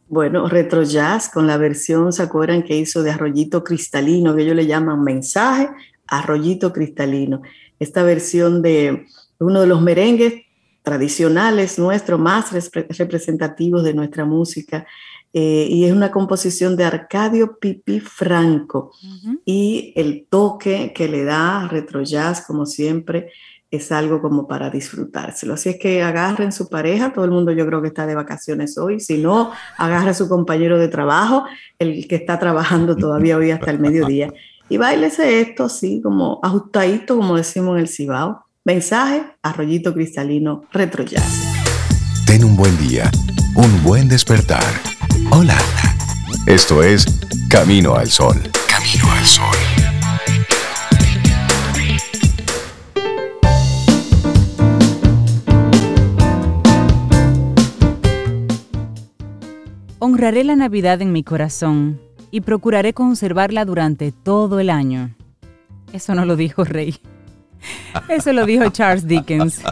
[0.09, 4.55] Bueno, Retro Jazz con la versión, ¿se acuerdan que hizo de Arroyito Cristalino, que ellos
[4.55, 5.69] le llaman mensaje,
[6.07, 7.43] Arroyito Cristalino?
[7.81, 9.07] Esta versión de
[9.41, 10.35] uno de los merengues
[10.83, 14.87] tradicionales nuestros, más representativos de nuestra música,
[15.33, 18.93] eh, y es una composición de Arcadio Pipi Franco,
[19.45, 23.33] y el toque que le da Retro Jazz, como siempre,
[23.77, 25.55] es algo como para disfrutárselo.
[25.55, 28.77] Así es que agarren su pareja, todo el mundo yo creo que está de vacaciones
[28.79, 31.45] hoy, si no, agarre a su compañero de trabajo,
[31.79, 34.33] el que está trabajando todavía hoy hasta el mediodía,
[34.69, 38.45] y bailese esto así como ajustadito, como decimos en el Cibao.
[38.65, 41.45] Mensaje, arroyito cristalino, retro jazz.
[42.27, 43.09] Ten un buen día,
[43.55, 44.65] un buen despertar.
[45.31, 45.57] Hola.
[46.47, 47.05] Esto es
[47.49, 48.37] Camino al Sol.
[48.69, 49.76] Camino al Sol.
[59.99, 61.99] Honraré la Navidad en mi corazón
[62.31, 65.15] y procuraré conservarla durante todo el año.
[65.91, 66.97] Eso no lo dijo Rey.
[68.11, 69.63] Eso lo dijo Charles Dickens.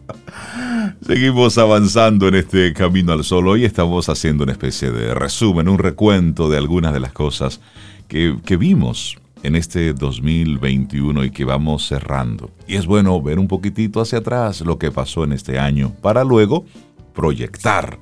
[1.06, 3.48] Seguimos avanzando en este camino al sol.
[3.48, 7.60] Hoy estamos haciendo una especie de resumen, un recuento de algunas de las cosas
[8.08, 12.50] que, que vimos en este 2021 y que vamos cerrando.
[12.66, 16.24] Y es bueno ver un poquitito hacia atrás lo que pasó en este año para
[16.24, 16.64] luego
[17.12, 17.98] proyectar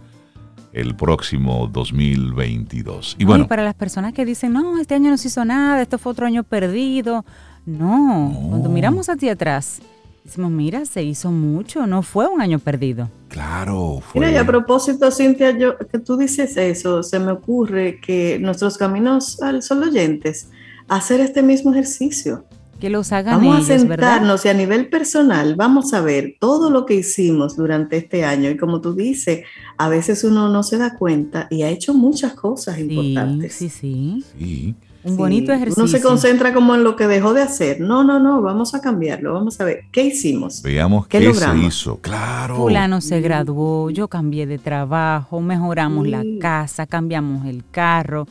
[0.80, 3.16] el próximo 2022.
[3.18, 5.98] Y bueno, para las personas que dicen, no, este año no se hizo nada, esto
[5.98, 7.24] fue otro año perdido.
[7.66, 9.80] No, cuando miramos hacia atrás,
[10.24, 13.10] decimos, mira, se hizo mucho, no fue un año perdido.
[13.28, 14.00] Claro.
[14.00, 14.20] Fue...
[14.20, 18.78] Mira, y a propósito, Cintia, yo, que tú dices eso, se me ocurre que nuestros
[18.78, 20.48] caminos son oyentes,
[20.88, 22.44] hacer este mismo ejercicio
[22.78, 26.86] que los hagan Vamos a sentarnos y a nivel personal vamos a ver todo lo
[26.86, 29.44] que hicimos durante este año y como tú dices,
[29.76, 33.54] a veces uno no se da cuenta y ha hecho muchas cosas importantes.
[33.54, 34.24] Sí, sí.
[34.38, 34.74] sí.
[35.04, 35.84] Un bonito ejercicio.
[35.84, 37.80] Uno se concentra como en lo que dejó de hacer.
[37.80, 39.32] No, no, no, vamos a cambiarlo.
[39.32, 40.60] Vamos a ver qué hicimos.
[40.62, 41.98] Veamos qué, se hizo.
[41.98, 42.56] Claro.
[42.56, 48.26] Fulano se graduó, yo cambié de trabajo, mejoramos la casa, cambiamos el carro,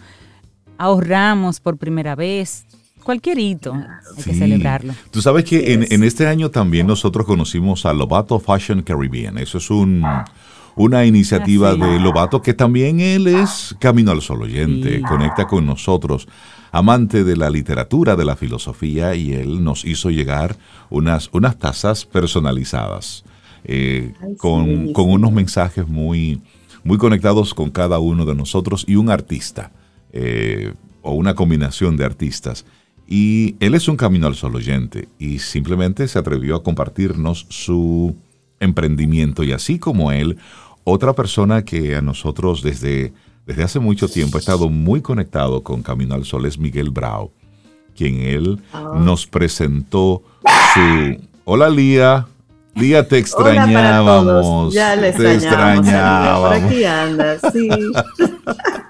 [0.77, 2.66] ahorramos por primera vez
[3.07, 4.93] cualquier hito hay que celebrarlo.
[5.11, 9.37] Tú sabes que en, este año también nosotros conocimos a Lobato Fashion Caribbean.
[9.37, 10.03] Eso es un,
[10.75, 16.27] una iniciativa de Lobato que también él es Camino al Sol oyente, conecta con nosotros,
[16.73, 20.57] amante de la literatura, de la filosofía, y él nos hizo llegar
[20.89, 23.23] unas, unas tazas personalizadas
[23.63, 26.41] eh, con, unos mensajes muy,
[26.83, 29.71] muy conectados con cada uno de nosotros y un artista.
[30.11, 30.73] Eh,
[31.07, 32.65] o una combinación de artistas
[33.07, 38.15] y él es un camino al sol oyente y simplemente se atrevió a compartirnos su
[38.59, 40.37] emprendimiento y así como él,
[40.83, 43.13] otra persona que a nosotros desde,
[43.45, 47.31] desde hace mucho tiempo ha estado muy conectado con Camino al Sol es Miguel Brau,
[47.95, 48.93] quien él ah.
[48.99, 50.21] nos presentó
[50.73, 51.27] su...
[51.45, 52.27] Hola Lía.
[52.75, 54.73] Lía, te extrañábamos.
[54.73, 55.85] Ya le extrañábamos.
[55.85, 56.47] Te extrañábamos.
[56.47, 57.69] Por aquí andas, sí.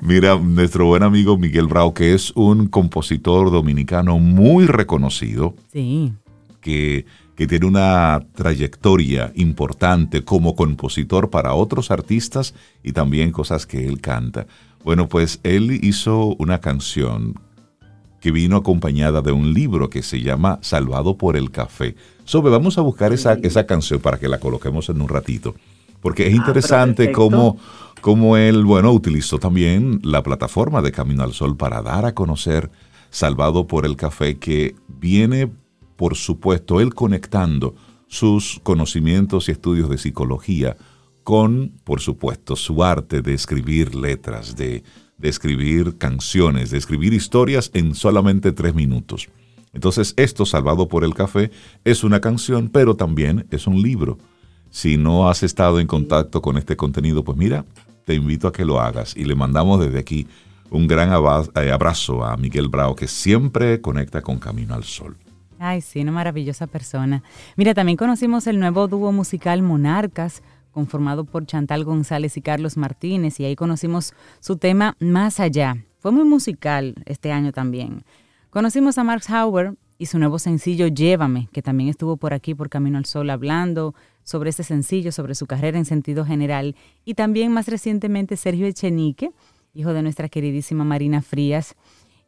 [0.00, 5.54] Mira, nuestro buen amigo Miguel Brau, que es un compositor dominicano muy reconocido.
[5.72, 6.12] Sí.
[6.60, 13.86] Que, que tiene una trayectoria importante como compositor para otros artistas y también cosas que
[13.86, 14.46] él canta.
[14.82, 17.34] Bueno, pues él hizo una canción
[18.20, 21.94] que vino acompañada de un libro que se llama Salvado por el Café.
[22.24, 25.54] Sobe, vamos a buscar esa, esa canción para que la coloquemos en un ratito,
[26.00, 27.58] porque es ah, interesante cómo
[28.06, 32.70] como él, bueno, utilizó también la plataforma de Camino al Sol para dar a conocer
[33.10, 35.50] Salvado por el Café, que viene,
[35.96, 37.74] por supuesto, él conectando
[38.06, 40.76] sus conocimientos y estudios de psicología
[41.24, 44.84] con, por supuesto, su arte de escribir letras, de,
[45.18, 49.28] de escribir canciones, de escribir historias en solamente tres minutos.
[49.72, 51.50] Entonces, esto, Salvado por el Café,
[51.82, 54.16] es una canción, pero también es un libro.
[54.70, 57.64] Si no has estado en contacto con este contenido, pues mira,
[58.06, 60.28] te invito a que lo hagas y le mandamos desde aquí
[60.70, 65.16] un gran eh, abrazo a Miguel Bravo que siempre conecta con Camino al Sol.
[65.58, 67.24] Ay, sí, una maravillosa persona.
[67.56, 73.40] Mira, también conocimos el nuevo dúo musical Monarcas, conformado por Chantal González y Carlos Martínez,
[73.40, 75.76] y ahí conocimos su tema Más allá.
[75.98, 78.04] Fue muy musical este año también.
[78.50, 82.68] Conocimos a Mark Hauer y su nuevo sencillo Llévame, que también estuvo por aquí por
[82.68, 83.94] Camino al Sol hablando
[84.26, 86.74] sobre este sencillo, sobre su carrera en sentido general.
[87.04, 89.30] Y también más recientemente Sergio Echenique,
[89.72, 91.76] hijo de nuestra queridísima Marina Frías.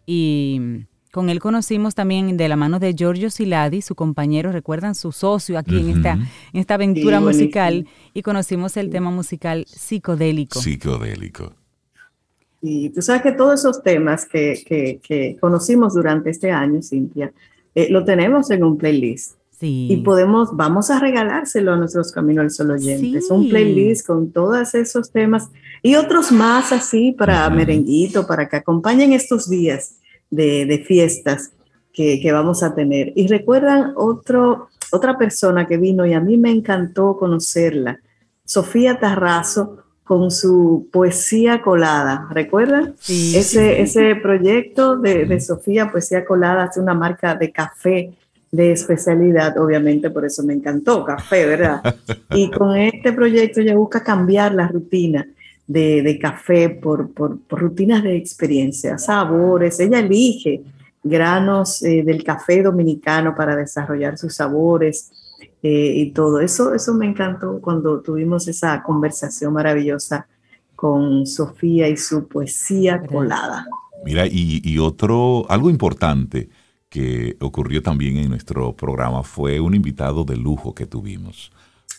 [0.06, 5.10] Y con él conocimos también de la mano de Giorgio Siladi, su compañero, recuerdan, su
[5.10, 10.60] socio aquí en, esta, en esta aventura musical, y conocimos el tema musical psicodélico.
[10.60, 11.52] Psicodélico.
[12.62, 17.32] Y tú sabes que todos esos temas que, conocimos durante este año, Cintia,
[17.74, 19.37] eh, lo tenemos en un playlist.
[19.58, 19.88] Sí.
[19.90, 23.28] Y podemos, vamos a regalárselo a nuestros Camino al Sol oyentes.
[23.28, 25.50] Un playlist con todos esos temas
[25.82, 29.96] y otros más así para merenguito, para que acompañen estos días
[30.30, 31.52] de, fiestas
[31.92, 33.12] que, vamos a tener.
[33.16, 37.98] Y recuerdan otro, otra persona que vino y a mí me encantó conocerla,
[38.44, 42.28] Sofía Tarrazo, con su poesía colada.
[42.30, 42.94] ¿Recuerdan?
[42.98, 48.16] Sí, ese, ese proyecto de, de, Sofía, Poesía Colada, hace una marca de café
[48.50, 51.82] de especialidad, obviamente por eso me encantó, café, ¿verdad?
[52.30, 55.26] Y con este proyecto ella busca cambiar la rutina
[55.66, 59.78] de, café por, por, rutinas de experiencia, sabores.
[59.80, 60.62] Ella elige
[61.02, 65.10] granos eh, del café dominicano para desarrollar sus sabores
[65.62, 66.40] eh, y todo.
[66.40, 70.26] Eso, eso me encantó cuando tuvimos esa conversación maravillosa
[70.74, 73.66] con Sofía y su poesía colada.
[74.04, 76.48] Mira, y, y otro, algo importante
[76.88, 81.52] que ocurrió también en nuestro programa fue un invitado de lujo que tuvimos,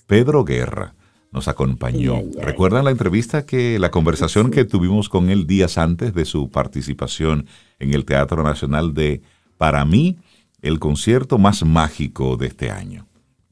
[0.08, 0.96] Pedro Guerra
[1.32, 2.24] nos acompañó.
[2.42, 7.46] ¿Recuerdan la entrevista que, la conversación que tuvimos con él días antes de su participación
[7.78, 9.22] en el Teatro Nacional de,
[9.58, 10.18] para mí,
[10.62, 13.06] el concierto más mágico de este año?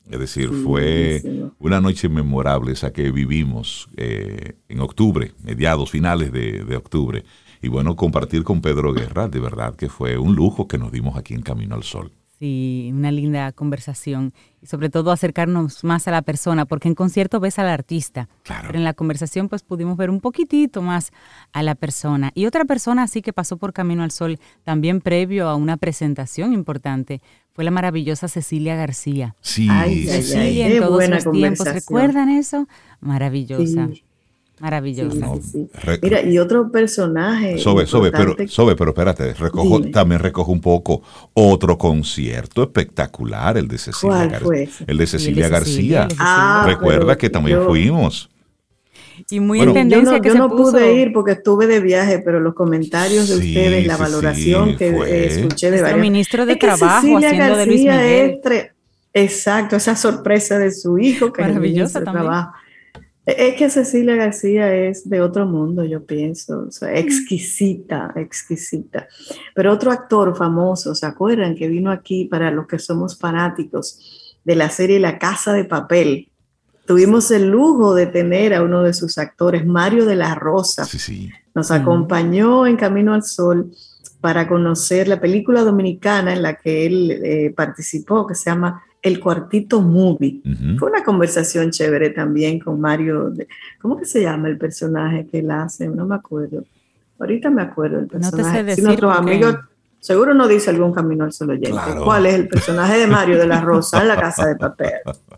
[0.09, 1.21] Es decir, fue
[1.59, 7.25] una noche memorable esa que vivimos eh, en octubre, mediados, finales de, de octubre.
[7.61, 11.17] Y bueno, compartir con Pedro Guerra, de verdad que fue un lujo que nos dimos
[11.17, 12.11] aquí en Camino al Sol.
[12.39, 17.39] Sí, una linda conversación y sobre todo acercarnos más a la persona, porque en concierto
[17.39, 21.11] ves al artista, pero en la conversación pues pudimos ver un poquitito más
[21.51, 22.31] a la persona.
[22.35, 26.53] Y otra persona así que pasó por Camino al Sol, también previo a una presentación
[26.53, 27.21] importante,
[27.53, 29.35] fue la maravillosa Cecilia García.
[29.41, 29.67] Sí,
[30.05, 32.67] Cecilia en todos los tiempos, ¿recuerdan eso?
[32.99, 33.89] Maravillosa.
[34.59, 35.27] Maravillosa.
[36.01, 37.59] Mira, y otro personaje.
[37.59, 43.67] Sobe, sobe, pero, sobe, pero espérate, recojo, también recojo un poco otro concierto espectacular, el
[43.67, 44.69] de Cecilia García.
[44.87, 46.07] El de Cecilia García.
[46.17, 48.31] Ah, Recuerda que también fuimos.
[49.29, 52.19] Y muy en tendencia yo no, que yo no pude ir porque estuve de viaje,
[52.19, 56.01] pero los comentarios de ustedes, la valoración que eh, escuché de varios.
[56.01, 58.39] ministro de Trabajo haciendo de Luis Miguel.
[59.13, 62.25] exacto, esa sorpresa de su hijo que Maravillosa también.
[62.25, 62.53] Trabajo.
[63.27, 69.09] Es que Cecilia García es de otro mundo, yo pienso, exquisita, exquisita.
[69.53, 74.55] Pero otro actor famoso, ¿se acuerdan que vino aquí para los que somos fanáticos de
[74.55, 76.31] la serie La Casa de Papel?
[76.85, 80.85] Tuvimos el lujo de tener a uno de sus actores, Mario de la Rosa.
[80.85, 81.29] Sí, sí.
[81.53, 83.73] Nos acompañó en Camino al Sol
[84.21, 89.19] para conocer la película dominicana en la que él eh, participó, que se llama el
[89.19, 90.41] Cuartito Movie.
[90.77, 93.33] Fue una conversación chévere también con Mario.
[93.81, 95.87] ¿Cómo que se llama el personaje que él hace?
[95.87, 96.63] No me acuerdo.
[97.19, 98.43] Ahorita me acuerdo el personaje.
[98.43, 99.55] No te sé decir nuestros amigos,
[99.99, 101.79] seguro no dice algún camino al solo oyente.
[102.03, 104.91] ¿Cuál es el personaje de Mario de la Rosa en la casa de papel?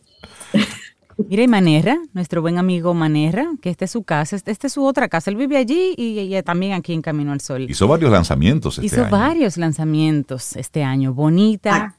[1.27, 4.84] Mira, y Manera, nuestro buen amigo Manera, que esta es su casa, esta es su
[4.86, 5.29] otra casa.
[5.29, 7.69] Él vive allí y, también aquí en Camino al Sol.
[7.69, 11.13] Hizo varios lanzamientos este Hizo varios lanzamientos este año.
[11.13, 11.95] Bonita,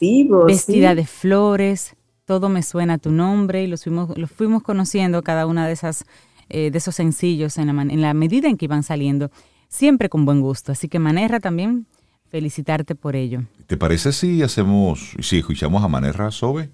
[0.46, 5.22] vestida de flores, todo me suena a tu nombre y los fuimos, los fuimos conociendo
[5.22, 6.04] cada una de esas
[6.52, 9.30] eh, de esos sencillos en la, en la medida en que iban saliendo,
[9.68, 10.72] siempre con buen gusto.
[10.72, 11.86] Así que Manera también
[12.28, 13.44] felicitarte por ello.
[13.68, 16.70] ¿Te parece si hacemos, si escuchamos a Manera Sobe?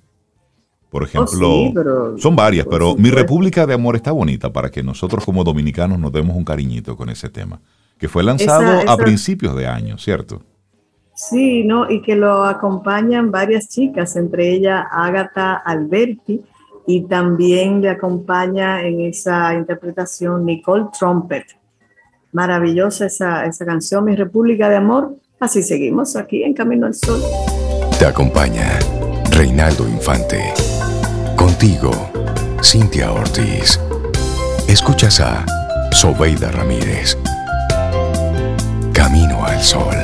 [0.96, 5.26] Por oh, ejemplo, son varias, pero Mi República de Amor está bonita para que nosotros
[5.26, 7.60] como dominicanos nos demos un cariñito con ese tema,
[7.98, 10.40] que fue lanzado a principios de año, ¿cierto?
[11.14, 11.90] Sí, ¿no?
[11.90, 16.42] Y que lo acompañan varias chicas, entre ellas Agatha Alberti,
[16.86, 21.44] y también le acompaña en esa interpretación Nicole Trumpet.
[22.32, 25.14] Maravillosa esa, esa canción, Mi República de Amor.
[25.40, 27.20] Así seguimos aquí en Camino al Sol.
[27.98, 28.78] Te acompaña
[29.30, 30.75] Reinaldo Infante.
[31.58, 31.90] Contigo,
[32.62, 33.80] Cintia Ortiz.
[34.68, 35.46] Escuchas a
[35.90, 37.16] Sobeida Ramírez.
[38.92, 39.96] Camino al Sol.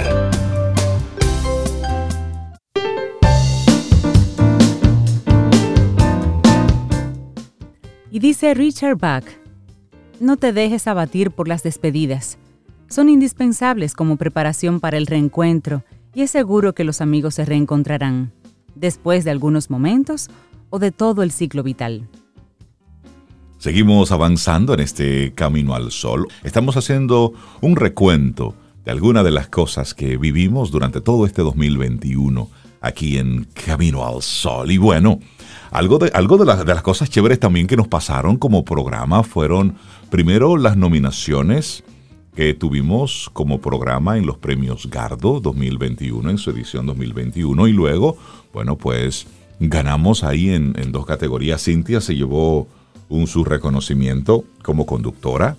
[8.10, 9.24] Y dice Richard Bach,
[10.20, 12.38] no te dejes abatir por las despedidas.
[12.88, 15.84] Son indispensables como preparación para el reencuentro
[16.14, 18.32] y es seguro que los amigos se reencontrarán,
[18.74, 20.30] después de algunos momentos
[20.72, 22.08] o de todo el ciclo vital.
[23.58, 26.26] Seguimos avanzando en este camino al sol.
[26.42, 28.54] Estamos haciendo un recuento
[28.84, 32.48] de algunas de las cosas que vivimos durante todo este 2021
[32.80, 34.72] aquí en Camino al Sol.
[34.72, 35.20] Y bueno,
[35.70, 39.76] algo de, algo de, de las cosas chéveres también que nos pasaron como programa fueron
[40.10, 41.84] primero las nominaciones
[42.34, 48.16] que tuvimos como programa en los premios Gardo 2021, en su edición 2021, y luego,
[48.54, 49.26] bueno, pues
[49.68, 51.64] ganamos ahí en, en dos categorías.
[51.64, 52.66] Cintia se llevó
[53.08, 55.56] un su reconocimiento como conducta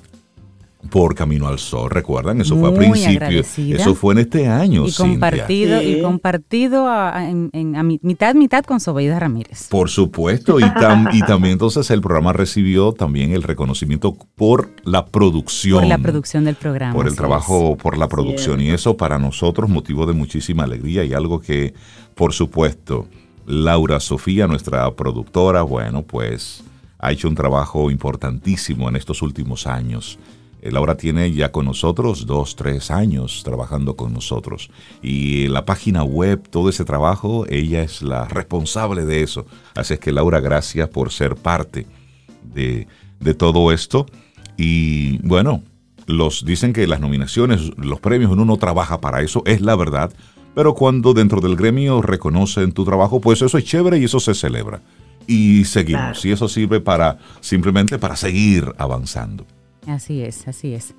[0.90, 2.42] por Camino al Sol, ¿recuerdan?
[2.42, 3.42] Eso fue a principio,
[3.76, 4.86] eso fue en este año.
[4.86, 9.68] Y compartido, y compartido a, en, a mitad, mitad con Sobeida Ramírez.
[9.70, 15.80] Por supuesto, y, y también entonces el programa recibió también el reconocimiento por la producción.
[15.80, 16.94] Por la producción del programa.
[16.94, 18.60] Por el trabajo, por la producción.
[18.60, 21.74] Y eso para nosotros motivo de muchísima alegría y algo que,
[22.14, 23.08] por supuesto,
[23.46, 26.64] Laura Sofía, nuestra productora, bueno, pues
[27.00, 30.18] ha hecho un trabajo importantísimo en estos últimos años.
[30.72, 34.70] Laura tiene ya con nosotros dos, tres años trabajando con nosotros.
[35.02, 39.46] Y la página web, todo ese trabajo, ella es la responsable de eso.
[39.76, 41.86] Así es que Laura, gracias por ser parte
[42.54, 42.88] de,
[43.20, 44.06] de todo esto.
[44.56, 45.64] Y bueno,
[46.06, 50.14] los dicen que las nominaciones, los premios, uno no trabaja para eso, es la verdad.
[50.56, 54.34] Pero cuando dentro del gremio reconocen tu trabajo, pues eso es chévere y eso se
[54.34, 54.82] celebra
[55.28, 56.24] y seguimos.
[56.26, 59.46] Y eso sirve para simplemente para seguir avanzando.
[59.88, 60.94] Así es, así es.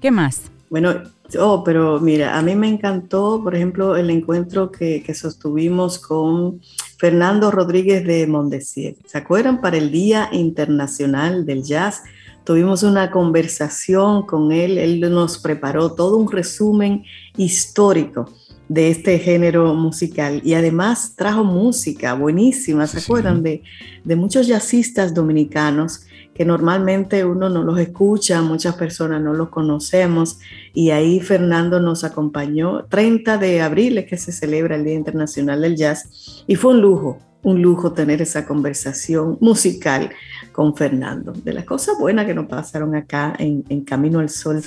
[0.00, 0.50] ¿Qué más?
[0.70, 0.94] Bueno,
[1.38, 6.60] oh, pero mira, a mí me encantó, por ejemplo, el encuentro que, que sostuvimos con
[6.98, 8.96] Fernando Rodríguez de Mondesier.
[9.06, 9.60] ¿Se acuerdan?
[9.60, 12.02] Para el Día Internacional del Jazz.
[12.44, 17.04] Tuvimos una conversación con él, él nos preparó todo un resumen
[17.36, 18.30] histórico
[18.68, 23.42] de este género musical y además trajo música buenísima, ¿se acuerdan?
[23.42, 23.62] De,
[24.04, 30.38] de, muchos jazzistas dominicanos que normalmente uno no los escucha, muchas personas no los conocemos
[30.72, 32.84] y ahí Fernando nos acompañó.
[32.84, 36.80] 30 de abril es que se celebra el Día Internacional del Jazz y fue un
[36.80, 40.10] lujo, un lujo tener esa conversación musical
[40.52, 41.32] con Fernando.
[41.32, 44.62] De las cosas buenas que nos pasaron acá en, en Camino al Sol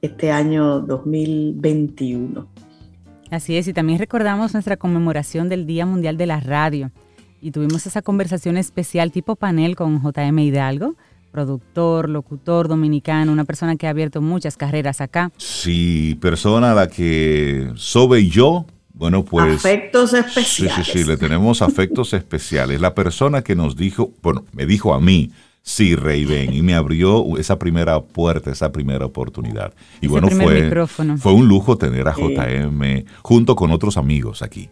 [0.00, 2.63] este año 2021.
[3.30, 6.90] Así es, y también recordamos nuestra conmemoración del Día Mundial de la Radio.
[7.40, 10.94] Y tuvimos esa conversación especial tipo panel con JM Hidalgo,
[11.30, 15.32] productor, locutor dominicano, una persona que ha abierto muchas carreras acá.
[15.36, 19.56] Sí, persona a la que Sobe y yo, bueno, pues...
[19.56, 20.76] Afectos especiales.
[20.76, 22.80] Sí, sí, sí, le tenemos afectos especiales.
[22.80, 25.32] La persona que nos dijo, bueno, me dijo a mí,
[25.66, 26.52] Sí, Rey, ven.
[26.52, 29.72] Y me abrió esa primera puerta, esa primera oportunidad.
[30.02, 30.70] Y bueno, fue,
[31.16, 34.68] fue un lujo tener a JM junto con otros amigos aquí.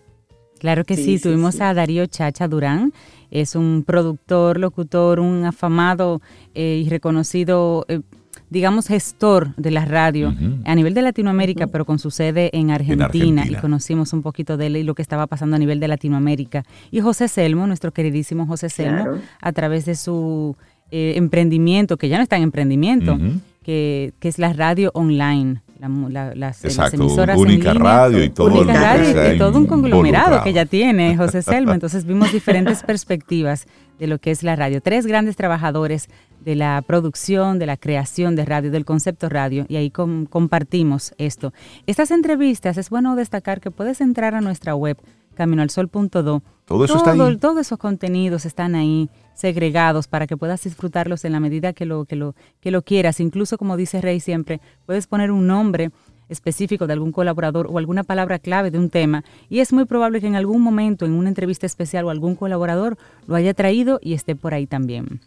[0.60, 2.92] Claro que sí, tuvimos a Darío Chacha Durán,
[3.32, 6.20] es un productor, locutor, un afamado
[6.54, 8.02] eh, y reconocido, eh,
[8.48, 10.32] digamos, gestor de la radio
[10.64, 14.66] a nivel de Latinoamérica, pero con su sede en Argentina, y conocimos un poquito de
[14.66, 16.64] él y lo que estaba pasando a nivel de Latinoamérica.
[16.92, 20.54] Y José Selmo, nuestro queridísimo José Selmo, a través de su
[20.94, 23.18] eh, emprendimiento, que ya no está en emprendimiento,
[23.64, 25.62] que, que, es la radio online.
[26.10, 26.62] La, las,
[26.92, 31.40] emisoras única radio y todo única radio y todo un conglomerado que ya tiene José
[31.40, 31.72] Selma.
[31.72, 33.66] Entonces vimos diferentes perspectivas
[33.98, 34.82] de lo que es la radio.
[34.82, 36.10] Tres grandes trabajadores
[36.44, 41.54] de la producción, de la creación de radio, del concepto radio, y ahí compartimos esto.
[41.86, 44.98] Estas entrevistas es bueno destacar que puedes entrar a nuestra web
[45.36, 46.42] caminoalsol.do.
[46.66, 47.36] Todo eso está ahí.
[47.38, 52.04] Todos esos contenidos están ahí segregados para que puedas disfrutarlos en la medida que lo,
[52.04, 53.20] que lo, que lo quieras.
[53.20, 55.90] Incluso, como dice Rey siempre, puedes poner un nombre
[56.28, 60.20] específico de algún colaborador o alguna palabra clave de un tema y es muy probable
[60.20, 64.14] que en algún momento en una entrevista especial o algún colaborador lo haya traído y
[64.14, 65.20] esté por ahí también.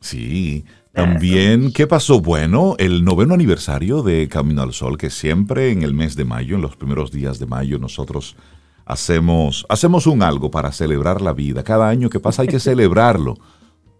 [0.00, 2.20] Sí, también, ¿qué pasó?
[2.20, 6.56] Bueno, el noveno aniversario de Camino al Sol, que siempre en el mes de mayo,
[6.56, 8.34] en los primeros días de mayo, nosotros
[8.90, 11.62] hacemos, hacemos un algo para celebrar la vida.
[11.62, 13.38] Cada año que pasa hay que celebrarlo,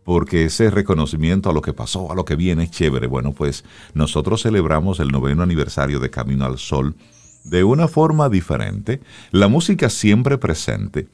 [0.04, 3.06] porque ese reconocimiento a lo que pasó, a lo que viene es chévere.
[3.06, 3.64] Bueno, pues
[3.94, 6.96] nosotros celebramos el noveno aniversario de Camino al Sol
[7.44, 9.00] de una forma diferente.
[9.30, 11.08] La música siempre presente.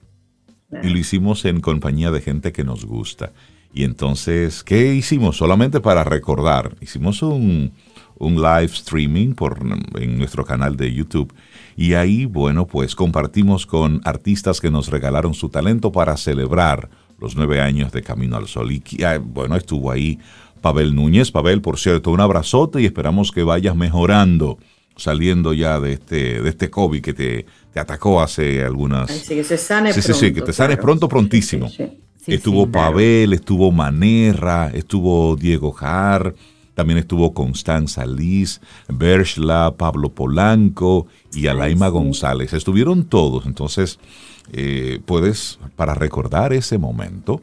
[0.82, 3.32] Y lo hicimos en compañía de gente que nos gusta.
[3.72, 5.36] Y entonces, ¿qué hicimos?
[5.36, 6.76] Solamente para recordar.
[6.80, 7.72] Hicimos un,
[8.18, 9.58] un live streaming por,
[9.98, 11.32] en nuestro canal de YouTube.
[11.76, 16.88] Y ahí, bueno, pues compartimos con artistas que nos regalaron su talento para celebrar
[17.18, 18.72] los nueve años de Camino al Sol.
[18.72, 18.82] Y
[19.22, 20.18] bueno, estuvo ahí
[20.60, 21.30] Pavel Núñez.
[21.30, 24.58] Pavel, por cierto, un abrazote y esperamos que vayas mejorando
[24.96, 29.10] saliendo ya de este, de este COVID que te, te atacó hace algunas...
[29.10, 30.26] Ay, sí, que se sane Sí, sí, pronto.
[30.26, 30.82] sí, que te sanes claro.
[30.86, 31.68] pronto, prontísimo.
[31.68, 31.98] Sí, sí.
[32.24, 32.70] Sí, estuvo sí.
[32.72, 36.34] Pavel, estuvo Manerra, estuvo Diego Jar,
[36.76, 41.92] también estuvo Constanza Liz, Bershla, Pablo Polanco y Alaima sí.
[41.92, 42.52] González.
[42.52, 43.46] Estuvieron todos.
[43.46, 43.98] Entonces,
[44.52, 47.40] eh, puedes, para recordar ese momento,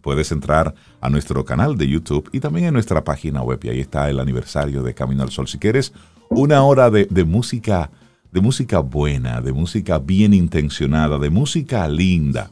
[0.00, 3.58] puedes entrar a nuestro canal de YouTube y también en nuestra página web.
[3.64, 5.48] Y ahí está el aniversario de Camino al Sol.
[5.48, 5.92] Si quieres
[6.28, 7.90] una hora de, de música,
[8.32, 12.50] de música buena, de música bien intencionada, de música linda,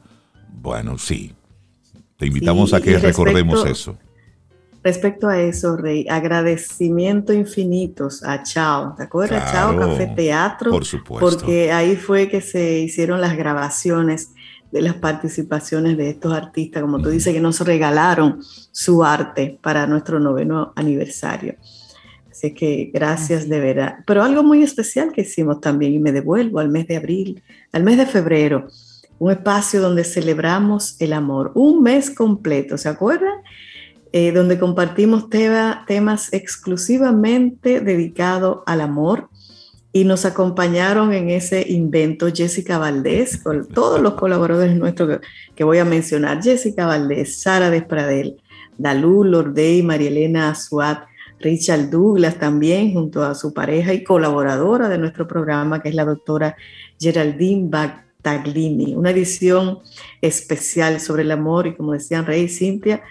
[0.60, 1.32] bueno, sí.
[2.16, 3.96] Te invitamos Sí, a que respecto- recordemos eso.
[4.88, 8.94] Respecto a eso, Rey, agradecimiento infinitos a Chao.
[8.96, 9.50] ¿Te acuerdas?
[9.50, 10.70] Claro, Chao Café Teatro.
[10.70, 11.28] por supuesto.
[11.28, 14.30] Porque ahí fue que se hicieron las grabaciones
[14.72, 18.40] de las participaciones de estos artistas, como tú dices, que nos regalaron
[18.72, 21.56] su arte para nuestro noveno aniversario.
[22.30, 23.96] Así que gracias de verdad.
[24.06, 27.84] Pero algo muy especial que hicimos también, y me devuelvo al mes de abril, al
[27.84, 28.68] mes de febrero,
[29.18, 33.42] un espacio donde celebramos el amor, un mes completo, ¿se acuerdan?
[34.12, 39.28] Eh, donde compartimos tema- temas exclusivamente dedicados al amor
[39.92, 45.64] y nos acompañaron en ese invento Jessica Valdés, con todos los colaboradores nuestros que, que
[45.64, 48.36] voy a mencionar, Jessica Valdés, Sara Despradel,
[48.78, 51.04] Dalú Lordey, Marielena Azuat,
[51.40, 56.04] Richard Douglas también, junto a su pareja y colaboradora de nuestro programa, que es la
[56.06, 56.56] doctora
[56.98, 58.94] Geraldine Battaglini.
[58.94, 59.80] Una edición
[60.22, 63.02] especial sobre el amor y como decían Rey y Cintia,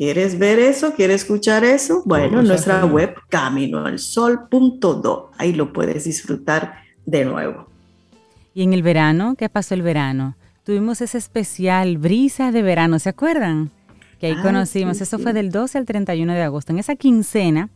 [0.00, 0.94] ¿quieres ver eso?
[0.94, 2.02] ¿Quieres escuchar eso?
[2.06, 7.66] Bueno, nuestra web caminoalsol.do, ahí lo puedes disfrutar de nuevo.
[8.54, 10.36] Y en el verano, ¿qué pasó el verano?
[10.64, 13.70] Tuvimos ese especial Brisa de Verano, ¿se acuerdan?
[14.18, 15.22] Que ahí Ay, conocimos, sí, eso sí.
[15.22, 16.72] fue del 12 al 31 de agosto.
[16.72, 17.68] En esa quincena,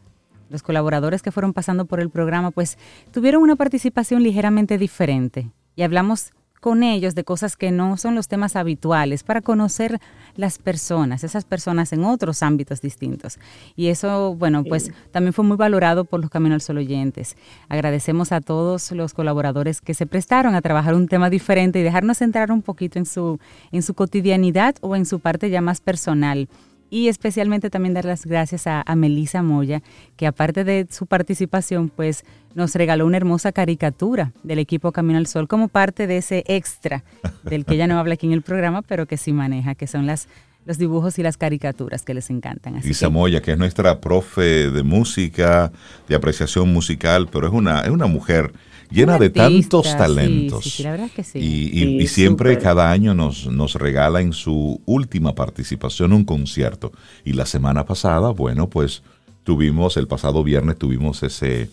[0.48, 2.78] los colaboradores que fueron pasando por el programa, pues
[3.12, 5.50] tuvieron una participación ligeramente diferente.
[5.76, 6.30] Y hablamos
[6.64, 10.00] con ellos de cosas que no son los temas habituales para conocer
[10.34, 13.38] las personas, esas personas en otros ámbitos distintos.
[13.76, 17.36] Y eso, bueno, pues también fue muy valorado por los Camino al Sol oyentes.
[17.68, 22.22] Agradecemos a todos los colaboradores que se prestaron a trabajar un tema diferente y dejarnos
[22.22, 23.38] entrar un poquito en su,
[23.70, 26.48] en su cotidianidad o en su parte ya más personal.
[26.90, 29.82] Y especialmente también dar las gracias a, a Melisa Moya,
[30.16, 32.24] que aparte de su participación, pues
[32.54, 37.02] nos regaló una hermosa caricatura del equipo Camino al Sol como parte de ese extra
[37.42, 40.06] del que ella no habla aquí en el programa, pero que sí maneja, que son
[40.06, 40.28] las,
[40.66, 42.76] los dibujos y las caricaturas que les encantan.
[42.76, 45.72] Así que- Samoya, que es nuestra profe de música,
[46.08, 48.52] de apreciación musical, pero es una, es una mujer
[48.90, 50.64] llena de tantos talentos.
[50.64, 51.38] sí, sí, la verdad que sí.
[51.38, 56.24] Y, y- Sí, y siempre, cada año, nos, nos regala en su última participación un
[56.24, 56.92] concierto.
[57.24, 59.02] Y la semana pasada, bueno, pues
[59.42, 61.70] tuvimos, el pasado viernes tuvimos ese,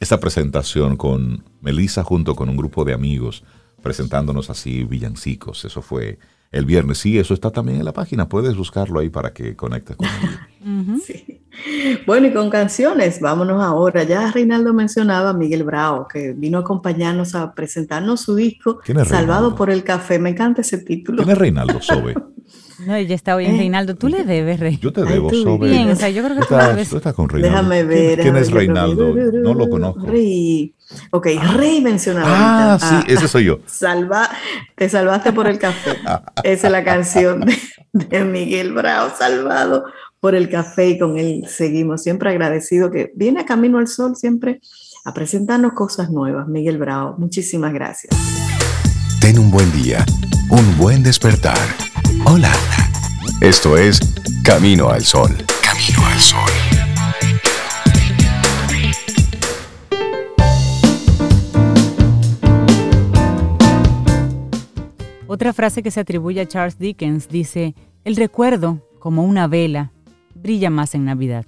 [0.00, 3.44] esa presentación con Melissa junto con un grupo de amigos,
[3.82, 5.64] presentándonos así villancicos.
[5.64, 6.18] Eso fue
[6.52, 6.98] el viernes.
[6.98, 8.28] Sí, eso está también en la página.
[8.28, 10.08] Puedes buscarlo ahí para que conectes con.
[11.06, 11.40] Sí.
[12.06, 14.02] Bueno, y con canciones, vámonos ahora.
[14.04, 18.98] Ya Reinaldo mencionaba a Miguel Bravo, que vino a acompañarnos a presentarnos su disco ¿Quién
[19.00, 20.18] es Salvado por el Café.
[20.18, 21.18] Me encanta ese título.
[21.22, 22.14] ¿Quién es Reinaldo Sobe?
[22.86, 23.58] No, ella está hoy en Eh.
[23.58, 23.94] Reinaldo.
[23.94, 24.78] Tú le debes, Rey.
[24.82, 25.70] Yo te Ay, debo tú Sobe.
[25.70, 26.90] Bien, o sea, yo creo que Tú estás, debes.
[26.90, 27.56] tú estás con Reinaldo.
[27.56, 28.20] Déjame ¿Quién- ver.
[28.20, 29.14] ¿Quién, es Reinaldo?
[29.14, 30.04] No lo conozco.
[30.04, 30.74] Rey.
[31.12, 32.26] Ok, Rey mencionaba.
[32.28, 32.88] Ah, ahorita.
[33.06, 33.60] sí, ese soy yo.
[33.66, 34.28] Salva,
[34.74, 35.92] te salvaste por el café.
[36.42, 37.56] Esa es la canción de,
[37.92, 39.84] de Miguel Bravo, salvado
[40.24, 42.02] por el café y con él seguimos.
[42.02, 44.62] Siempre agradecido que viene a Camino al Sol siempre
[45.04, 46.48] a presentarnos cosas nuevas.
[46.48, 48.16] Miguel Bravo, muchísimas gracias.
[49.20, 50.02] Ten un buen día,
[50.48, 51.58] un buen despertar.
[52.24, 52.50] Hola.
[53.42, 54.00] Esto es
[54.42, 55.28] Camino al Sol.
[55.62, 56.50] Camino al Sol.
[65.26, 69.92] Otra frase que se atribuye a Charles Dickens dice, el recuerdo, como una vela,
[70.44, 71.46] brilla más en Navidad.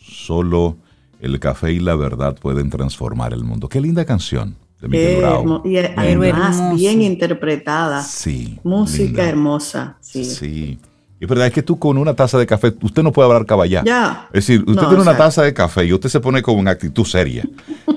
[0.00, 0.76] Solo
[1.20, 3.68] el café y la verdad pueden transformar el mundo.
[3.68, 5.62] Qué linda canción de Miguel Qué Bravo.
[5.64, 6.76] y además hermoso.
[6.76, 8.02] bien interpretada.
[8.02, 8.58] Sí.
[8.62, 9.28] Música linda.
[9.28, 9.96] hermosa.
[10.00, 10.24] Sí.
[10.24, 10.78] Sí.
[11.18, 13.82] Es verdad, es que tú con una taza de café, usted no puede hablar caballá.
[13.84, 14.28] Ya.
[14.32, 16.56] Es decir, usted No, tiene una sea- taza de café y usted se pone con
[16.56, 17.44] una actitud seria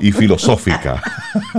[0.02, 1.02] y filosófica.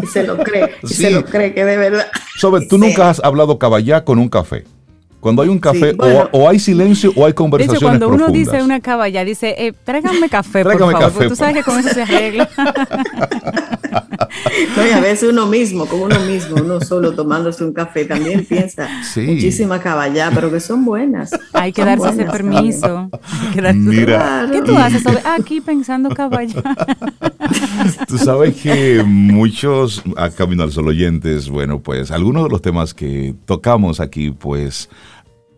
[0.02, 0.72] Y se lo cree.
[0.82, 2.06] y se lo cree que de verdad.
[2.36, 2.82] Sobre, tú Sí.
[2.82, 4.64] nunca has hablado caballá con un café.
[5.24, 6.28] Cuando hay un café, Sí, bueno.
[6.32, 8.52] o, o hay silencio o hay De conversaciones hecho, cuando uno profundas.
[8.52, 11.62] dice una caballa, dice, eh, tráigame café, Tráigame por favor, café, porque tú sabes que
[11.62, 12.50] con eso se arregla.
[14.76, 18.44] No, y a veces uno mismo, con uno mismo, uno solo tomándose un café, también
[18.44, 19.22] piensa Sí.
[19.22, 21.30] muchísima caballá, pero que son buenas.
[21.54, 23.08] Hay que Son darse ese permiso.
[23.40, 24.04] Hay que darse- Mira.
[24.18, 24.52] Claro.
[24.52, 25.02] ¿Qué tú haces?
[25.02, 25.20] Sobe?
[25.24, 26.62] Aquí pensando caballa.
[28.08, 32.94] Tú sabes que muchos a Camino al Sol oyentes, bueno, pues algunos de los temas
[32.94, 34.88] que tocamos aquí, pues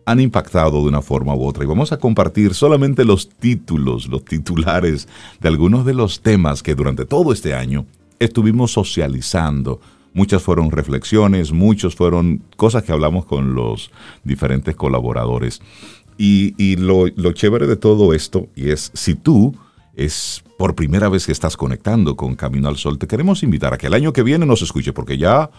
[0.07, 1.65] han impactado de una forma u otra.
[1.65, 5.05] Y vamos a compartir solamente los títulos, los titulares
[5.41, 7.85] de algunos de los temas que durante todo este año
[8.17, 9.81] estuvimos socializando.
[10.13, 13.91] Muchas fueron reflexiones, muchos fueron cosas que hablamos con los
[14.23, 15.61] diferentes colaboradores.
[16.17, 19.55] Y, lo, lo chévere de todo esto, y es si tú
[19.93, 23.77] es por primera vez que estás conectando con Camino al Sol, te queremos invitar a
[23.77, 25.51] que el año que viene nos escuche, porque ya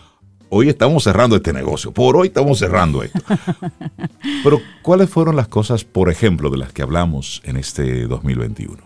[0.51, 1.93] hoy estamos cerrando este negocio.
[1.93, 3.21] Por hoy estamos cerrando esto.
[4.43, 8.77] Pero, ¿cuáles fueron las cosas, por ejemplo, de las que hablamos en este 2021?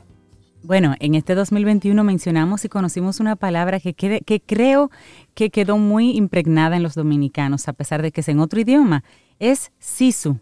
[0.64, 4.90] Bueno, en este 2021 mencionamos y conocimos una palabra que, que creo
[5.34, 9.02] que quedó muy impregnada en los dominicanos, a pesar de que es en otro idioma.
[9.40, 10.38] Es sisu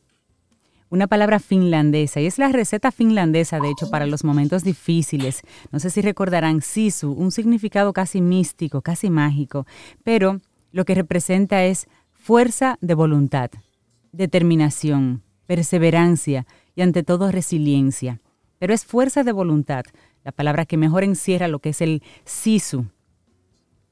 [0.91, 5.43] una palabra finlandesa y es la receta finlandesa, de hecho, para los momentos difíciles.
[5.71, 9.67] No sé si recordarán sisu, un significado casi místico, casi mágico,
[10.03, 10.41] pero
[10.73, 13.51] lo que representa es fuerza de voluntad,
[14.13, 18.21] determinación, perseverancia y ante todo resiliencia.
[18.59, 19.85] Pero es fuerza de voluntad,
[20.25, 22.87] la palabra que mejor encierra lo que es el sisu,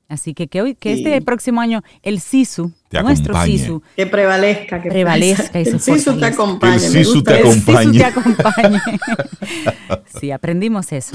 [0.08, 2.72] Así que que, hoy, que este próximo año el SISU,
[3.02, 5.58] nuestro SISU, que prevalezca, que prevalezca.
[5.58, 6.76] el SISU te acompañe.
[6.76, 8.00] El SISU te acompañe.
[10.18, 11.14] sí, aprendimos eso.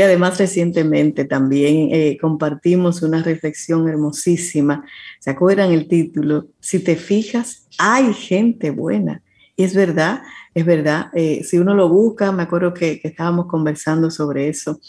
[0.00, 4.82] Y además recientemente también eh, compartimos una reflexión hermosísima.
[5.18, 6.46] ¿Se acuerdan el título?
[6.58, 9.22] Si te fijas, hay gente buena.
[9.56, 10.22] Y es verdad,
[10.54, 11.10] es verdad.
[11.12, 14.80] Eh, si uno lo busca, me acuerdo que, que estábamos conversando sobre eso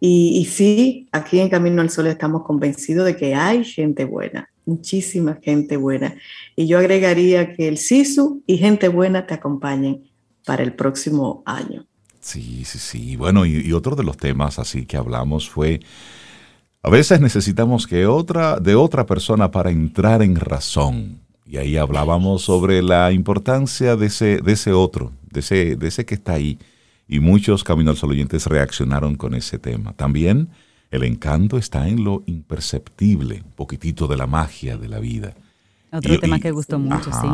[0.00, 5.38] y, sí, aquí en Camino al Sol estamos convencidos de que hay gente buena, muchísima
[5.42, 6.14] gente buena.
[6.54, 10.04] Y yo agregaría que el SISU y gente buena te acompañen
[10.46, 11.86] para el próximo año.
[12.26, 13.14] Sí, sí, sí.
[13.14, 15.80] Bueno, y, otro de los temas así que hablamos fue,
[16.82, 21.20] a veces necesitamos que otra, de otra persona para entrar en razón.
[21.46, 26.04] Y ahí hablábamos sobre la importancia de ese, de ese otro, de ese, de ese
[26.04, 26.58] que está ahí
[27.06, 29.92] y muchos Camino al Sol oyentes reaccionaron con ese tema.
[29.92, 30.48] También
[30.90, 35.36] el encanto está en lo imperceptible, un poquitito de la magia de la vida.
[35.92, 37.28] Otro tema que gustó mucho, sí.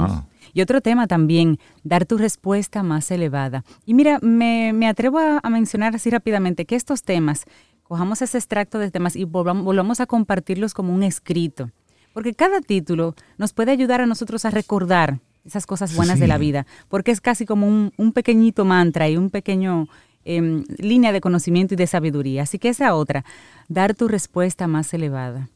[0.52, 3.64] Y otro tema también, dar tu respuesta más elevada.
[3.86, 7.44] Y mira, me, atrevo a, mencionar así rápidamente que estos temas,
[7.82, 11.70] cojamos ese extracto de temas y volvamos a compartirlos como un escrito.
[12.12, 16.38] Porque cada título nos puede ayudar a nosotros a recordar esas cosas buenas de la
[16.38, 19.88] vida, porque es casi como un, pequeñito mantra y un pequeño
[20.24, 22.42] em, línea de conocimiento y de sabiduría.
[22.42, 23.24] Así que esa otra,
[23.68, 25.48] dar tu respuesta más elevada.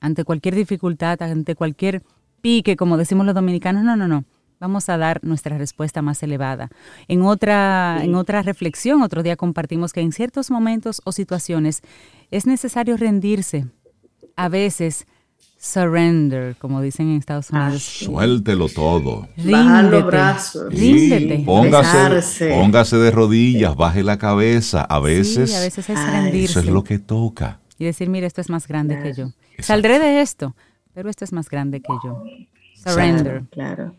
[0.00, 2.02] Ante cualquier dificultad, ante cualquier
[2.44, 4.26] pique, como decimos los dominicanos, no, no, no.
[4.60, 6.68] Vamos a dar nuestra respuesta más elevada.
[7.08, 11.80] En otra, en otra reflexión, otro día compartimos que en ciertos momentos o situaciones
[12.30, 13.64] es necesario rendirse.
[14.36, 15.06] A veces
[15.58, 17.82] surrender, como dicen en Estados ah, Unidos.
[17.82, 19.26] suéltelo todo.
[19.38, 20.70] Baja los brazos.
[20.70, 21.44] Ríndete.
[21.46, 24.82] Póngase, póngase, de rodillas, baje la cabeza.
[24.82, 26.58] A veces, a veces es rendirse.
[26.58, 27.60] Eso es lo que toca.
[27.78, 29.32] Y decir, mira, esto es más grande que yo.
[29.60, 30.54] Saldré de esto,
[30.94, 32.24] pero esto es más grande que yo.
[32.74, 33.44] Surrender.
[33.50, 33.94] Claro.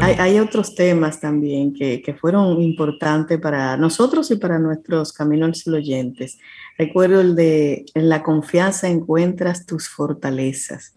[0.00, 6.38] Hay, otros temas también que, que, fueron importantes para nosotros y para nuestros caminos oyentes.
[6.76, 10.94] Recuerdo el de en la confianza encuentras tus fortalezas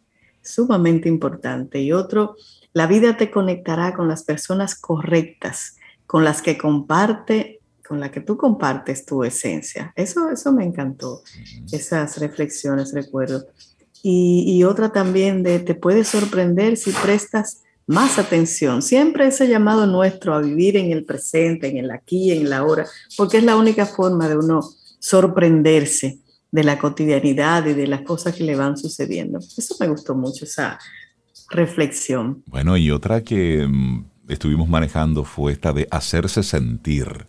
[0.48, 1.82] sumamente importante.
[1.82, 2.36] Y otro,
[2.74, 5.76] la vida te conectará con las personas correctas,
[6.06, 9.94] con las que comparte, con la que tú compartes tu esencia.
[9.96, 11.22] Eso, eso me encantó,
[11.72, 13.46] esas reflexiones, recuerdo.
[14.04, 18.82] Y, otra también de te puede sorprender si prestas más atención.
[18.82, 22.86] Siempre ese llamado nuestro a vivir en el presente, en el aquí, en la ahora,
[23.18, 24.62] porque es la única forma de uno
[25.00, 26.20] sorprenderse
[26.52, 29.40] de la cotidianidad y de las cosas que le van sucediendo.
[29.40, 30.80] Eso me gustó mucho, esa
[31.50, 32.44] reflexión.
[32.46, 37.28] Bueno, y otra que mm, estuvimos manejando fue esta de hacerse sentir.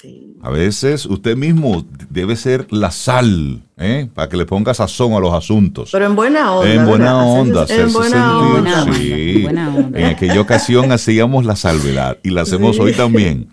[0.00, 0.36] Sí.
[0.42, 4.08] A veces usted mismo debe ser la sal, ¿eh?
[4.14, 5.90] para que le ponga sazón a los asuntos.
[5.90, 6.72] Pero en buena onda.
[6.72, 8.92] En buena onda, en buena onda.
[8.94, 9.44] Sí.
[9.44, 13.48] En aquella ocasión hacíamos la salvedad y la hacemos hoy también.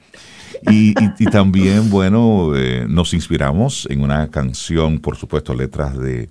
[0.70, 0.94] Y,
[1.32, 6.30] también, bueno, eh, nos inspiramos en una canción, por supuesto, letras de,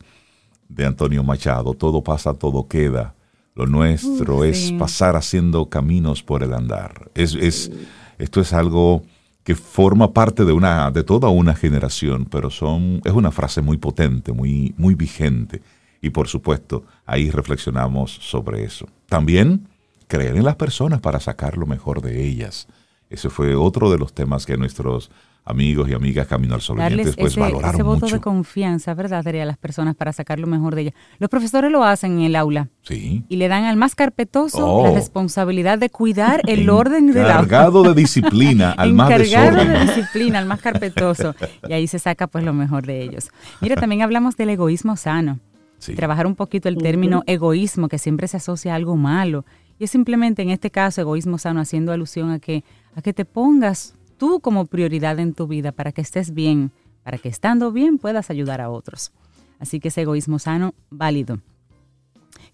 [0.78, 3.14] Antonio Machado, Todo pasa, todo queda.
[3.56, 7.10] Lo nuestro es pasar haciendo caminos por el andar.
[7.14, 7.70] Es, es,
[8.18, 9.02] esto es algo
[9.44, 13.76] que forma parte de, una, de toda una generación, pero son, es una frase muy
[13.76, 15.60] potente, muy, muy vigente.
[16.00, 18.86] Y por supuesto, ahí reflexionamos sobre eso.
[19.06, 19.68] También
[20.08, 22.68] creer en las personas para sacar lo mejor de ellas.
[23.10, 25.10] Ese fue otro de los temas que nuestros
[25.44, 28.14] amigos y amigas Camino al Sol Darles oyentes, pues ese, valoraron ese voto mucho.
[28.16, 29.26] de confianza, ¿verdad?
[29.26, 30.94] A las personas para sacar lo mejor de ellas.
[31.18, 33.24] Los profesores lo hacen en el aula Sí.
[33.28, 34.86] y le dan al más carpetoso Oh.
[34.88, 37.32] la responsabilidad de cuidar el orden del aula.
[37.34, 41.34] Encargado de disciplina al más Encargado de disciplina, al más carpetoso.
[41.68, 43.28] Y ahí se saca pues lo mejor de ellos.
[43.60, 45.40] Mira, también hablamos del egoísmo sano.
[45.78, 45.94] Sí.
[45.94, 49.44] Trabajar un poquito el término egoísmo, que siempre se asocia a algo malo.
[49.78, 52.64] Y es simplemente en este caso egoísmo sano, haciendo alusión a que,
[52.94, 56.70] a que te pongas tú como prioridad en tu vida para que estés bien,
[57.02, 59.12] para que estando bien puedas ayudar a otros.
[59.58, 61.38] Así que ese egoísmo sano, válido.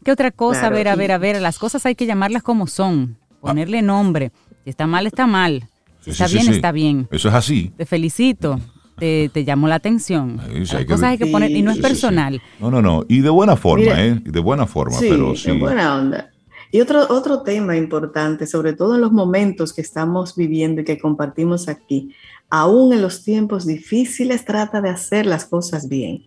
[0.05, 0.61] ¿Qué otra cosa?
[0.61, 3.83] Claro, a ver, a ver, a ver, las cosas hay que llamarlas como son, ponerle
[3.83, 4.33] nombre.
[4.65, 5.69] Si está mal, está mal.
[6.01, 6.07] Si.
[6.07, 6.53] Sí, está sí, bien, sí.
[6.53, 7.09] está bien.
[7.11, 7.73] Eso es así.
[7.77, 8.59] Te felicito,
[8.99, 10.41] te, te llamó la atención.
[10.47, 11.93] Sí, sí, Las hay que- cosas hay que poner, y no es Sí, sí, sí.
[11.93, 12.43] personal.
[12.61, 13.05] No, no, no.
[13.09, 14.05] Y de buena forma, Mira.
[14.07, 14.15] ¿eh?
[14.25, 15.51] De buena forma, Sí, pero sí.
[15.51, 16.30] en buena onda.
[16.73, 20.99] Y otro, otro tema importante, sobre todo en los momentos que estamos viviendo y que
[20.99, 22.15] compartimos aquí,
[22.49, 26.25] aún en los tiempos difíciles, trata de hacer las cosas bien.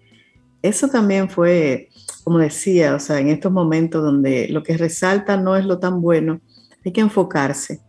[0.62, 1.90] Eso también fue,
[2.24, 6.02] como decía, o sea, en estos momentos donde lo que resalta no es lo tan
[6.02, 6.42] bueno,
[6.86, 7.82] hay que enfocarse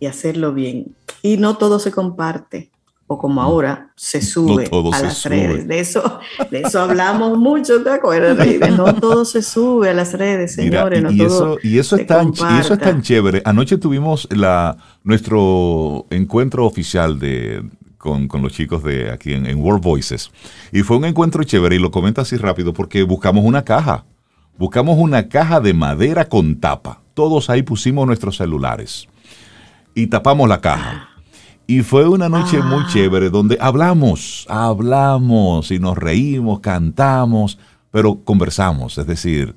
[0.00, 0.94] y hacerlo bien.
[1.22, 2.70] Y no todo se comparte,
[3.08, 5.30] o como ahora se sube a las sube.
[5.36, 5.68] redes.
[5.68, 6.18] De eso,
[6.50, 8.36] de eso hablamos mucho, ¿te acuerdas?
[8.44, 8.70] Reide?
[8.72, 10.98] No todo se sube a las redes, Mira, señores.
[11.00, 12.84] y, no y todo eso, y, eso se es tan, y eso es comparta.
[12.90, 13.42] tan chévere.
[13.44, 17.62] Anoche tuvimos la, nuestro encuentro oficial de,
[17.96, 20.30] con, con los chicos de aquí en, en World Voices.
[20.72, 24.04] Y fue un encuentro chévere, y lo comento así rápido, porque buscamos una caja.
[24.58, 27.02] Buscamos una caja de madera con tapa.
[27.14, 29.06] Todos ahí pusimos nuestros celulares.
[29.94, 31.10] Y tapamos la caja.
[31.66, 32.88] Y fue una noche muy Ah.
[32.92, 37.58] chévere donde hablamos, hablamos y nos reímos, cantamos,
[37.90, 38.98] pero conversamos.
[38.98, 39.54] Es decir,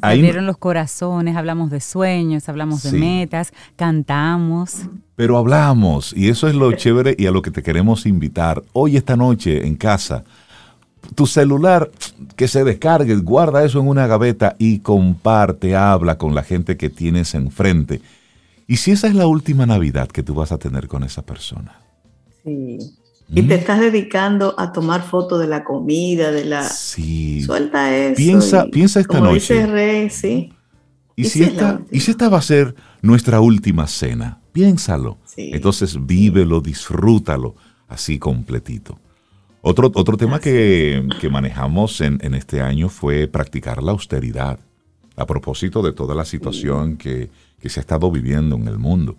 [0.00, 4.82] ahí, Abrieron los corazones, hablamos de sueños, hablamos de metas, cantamos.
[5.14, 6.14] pero hablamos.
[6.16, 8.62] Y eso es lo chévere y a lo que te queremos invitar.
[8.72, 10.24] Hoy, esta noche, en casa,
[11.14, 11.90] tu celular,
[12.34, 16.88] que se descargue, guarda eso en una gaveta y comparte, habla con la gente que
[16.88, 18.00] tienes enfrente.
[18.72, 21.78] Y si esa es la última Navidad que tú vas a tener con esa persona.
[22.42, 22.78] Sí.
[23.28, 26.62] Y te estás dedicando a tomar fotos de la comida, de la...
[26.62, 27.42] Sí.
[27.42, 28.16] Suelta eso.
[28.16, 29.54] Piensa- y piensa esta como noche.
[29.54, 30.54] dice Rey, sí.
[31.16, 31.82] ¿Y ¿Y si, esta?
[31.90, 34.40] ¿Y si esta va a ser nuestra última cena?
[34.52, 35.18] Piénsalo.
[35.26, 35.50] Sí.
[35.52, 37.54] Entonces vívelo, disfrútalo,
[37.88, 38.98] así completito.
[39.60, 44.58] Otro, otro tema que, que manejamos en, en este año fue practicar la austeridad,
[45.16, 49.16] a propósito de toda la situación que, que se ha estado viviendo en el mundo.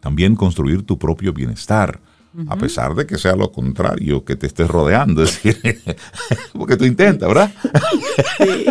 [0.00, 2.00] También construir tu propio bienestar,
[2.48, 5.22] a pesar de que sea lo contrario, que te estés rodeando.
[5.24, 5.80] Es decir,
[6.52, 7.52] porque tú intentas, ¿verdad?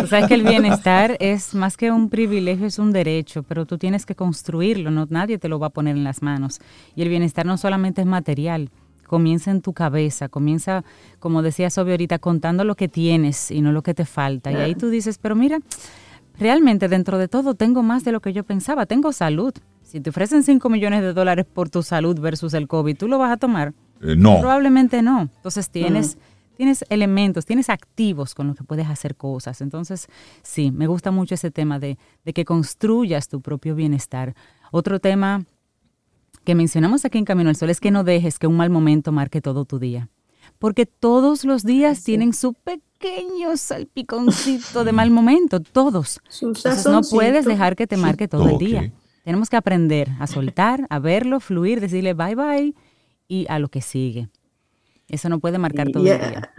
[0.00, 3.76] Tú sabes que el bienestar es más que un privilegio, es un derecho, pero tú
[3.76, 6.60] tienes que construirlo, no nadie te lo va a poner en las manos.
[6.96, 8.70] Y el bienestar no solamente es material,
[9.06, 10.84] comienza en tu cabeza, comienza,
[11.18, 14.50] como decía Sobio ahorita, contando lo que tienes y no lo que te falta.
[14.52, 15.58] Y ahí tú dices, pero mira,
[16.40, 19.52] realmente dentro de todo tengo más de lo que yo pensaba, tengo salud.
[19.82, 23.18] Si te ofrecen 5 millones de dólares por tu salud versus el COVID, ¿tú lo
[23.18, 23.74] vas a tomar?
[24.00, 24.40] Eh, no.
[24.40, 25.28] Probablemente no.
[25.36, 26.16] Entonces tienes,
[26.56, 29.60] tienes elementos, tienes activos con los que puedes hacer cosas.
[29.60, 30.08] Entonces,
[30.42, 34.34] sí, me gusta mucho ese tema de, de que construyas tu propio bienestar.
[34.72, 35.44] Otro tema
[36.44, 39.12] que mencionamos aquí en Camino al Sol es que no dejes que un mal momento
[39.12, 40.08] marque todo tu día.
[40.58, 42.89] Porque todos los días tienen su pequeño
[43.56, 46.20] salpiconcito de mal momento, todos.
[46.40, 48.92] Entonces no puedes dejar que te marque todo el día.
[49.24, 52.74] Tenemos que aprender a soltar, a verlo, fluir, decirle bye bye
[53.28, 54.28] y a lo que sigue.
[55.08, 56.54] Eso no puede marcar todo el eh, día.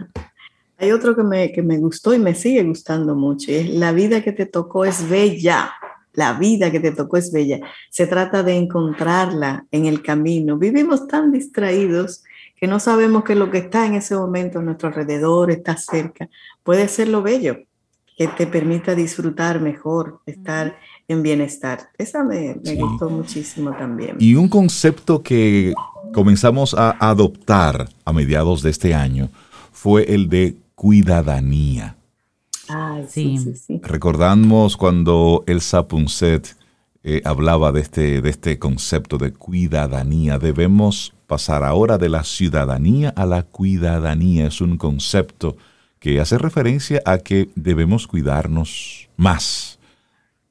[0.78, 3.50] Hay otro que me, que me gustó y me sigue gustando mucho.
[3.50, 5.72] y es la vida que te tocó es bella.
[6.12, 7.60] La vida que te tocó es bella.
[7.90, 10.58] Se trata de encontrarla en el camino.
[10.58, 12.22] Vivimos tan distraídos
[12.62, 16.28] que no sabemos que lo que está en ese momento a nuestro alrededor está cerca.
[16.62, 17.56] Puede ser lo bello
[18.16, 21.88] que te permita disfrutar mejor, estar en bienestar.
[21.98, 22.76] Esa me, me Sí.
[22.76, 24.14] gustó muchísimo también.
[24.20, 25.74] Y un concepto que
[26.14, 29.28] comenzamos a adoptar a mediados de este año
[29.72, 31.96] fue el de cuidadanía.
[33.08, 33.38] Sí, Sí.
[33.38, 33.80] sí, sí.
[33.82, 36.54] Recordamos cuando Elsa Punset
[37.02, 40.38] eh, hablaba de este, de este concepto de cuidadanía.
[40.38, 44.46] Debemos pasar ahora de la ciudadanía a la cuidadanía.
[44.48, 45.56] Es un concepto
[45.98, 49.78] que hace referencia a que debemos cuidarnos más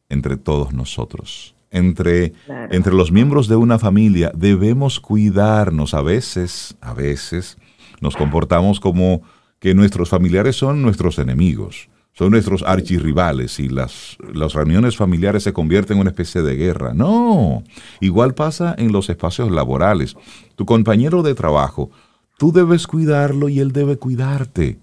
[0.09, 1.53] entre todos nosotros.
[1.69, 2.73] Entre, Claro.
[2.73, 5.93] entre los miembros de una familia debemos cuidarnos.
[5.93, 7.57] A veces, a veces
[7.99, 9.21] nos comportamos como
[9.59, 11.89] que nuestros familiares son nuestros enemigos.
[12.14, 16.93] Son nuestros archirrivales y las, las reuniones familiares se convierten en una especie de guerra.
[16.93, 17.64] No,
[17.99, 20.16] igual pasa en los espacios laborales.
[20.55, 21.89] Tu compañero de trabajo,
[22.38, 24.78] tú debes cuidarlo y él debe cuidarte.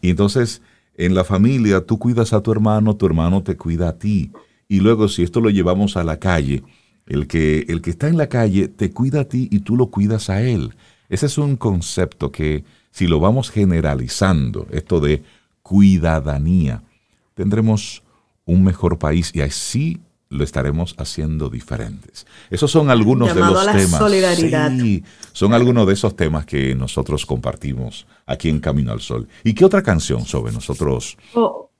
[0.00, 0.62] Y entonces,
[0.96, 4.30] en la familia, tú cuidas a tu hermano, tu hermano te cuida a ti.
[4.68, 6.62] Y luego, si esto lo llevamos a la calle,
[7.06, 9.86] el que, el que está en la calle te cuida a ti y tú lo
[9.86, 10.74] cuidas a él.
[11.08, 15.22] Ese es un concepto que, si lo vamos generalizando, esto de
[15.70, 16.82] cuidadanía,
[17.34, 18.02] tendremos
[18.44, 22.26] un mejor país y así lo estaremos haciendo diferentes.
[22.50, 23.98] Esos son algunos de los temas.
[23.98, 24.72] Solidaridad.
[24.76, 29.28] Sí, son algunos de esos temas que nosotros compartimos aquí en Camino al Sol.
[29.44, 31.70] ¿Y qué otra canción sobre nosotros Oh,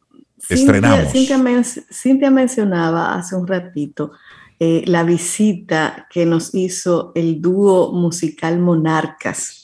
[0.49, 1.11] estrenamos?
[1.12, 4.12] Cintia, men- Cintia mencionaba hace un ratito
[4.61, 9.59] eh, la visita que nos hizo el dúo musical Monarcas.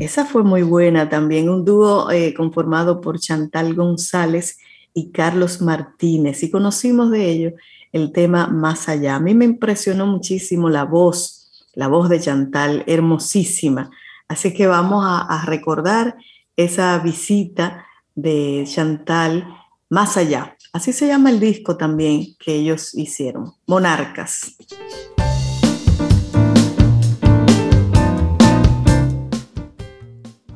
[0.00, 4.58] Esa fue muy buena también, un dúo eh, conformado por Chantal González
[4.94, 6.42] y Carlos Martínez.
[6.42, 7.52] Y conocimos de ello
[7.92, 9.16] el tema Más allá.
[9.16, 13.90] A mí me impresionó muchísimo la voz, la voz de Chantal, hermosísima.
[14.26, 16.16] Así que vamos a recordar
[16.56, 19.46] esa visita de Chantal
[19.88, 20.56] Más allá.
[20.72, 24.56] Así se llama el disco también que ellos hicieron, Monarcas.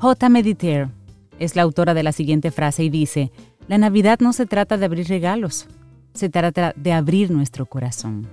[0.03, 0.29] J.
[0.31, 0.89] Mediter
[1.39, 3.31] es la autora de la siguiente frase y dice,
[3.69, 5.69] la Navidad no se trata de abrir regalos,
[6.13, 8.27] se trata de abrir nuestro corazón.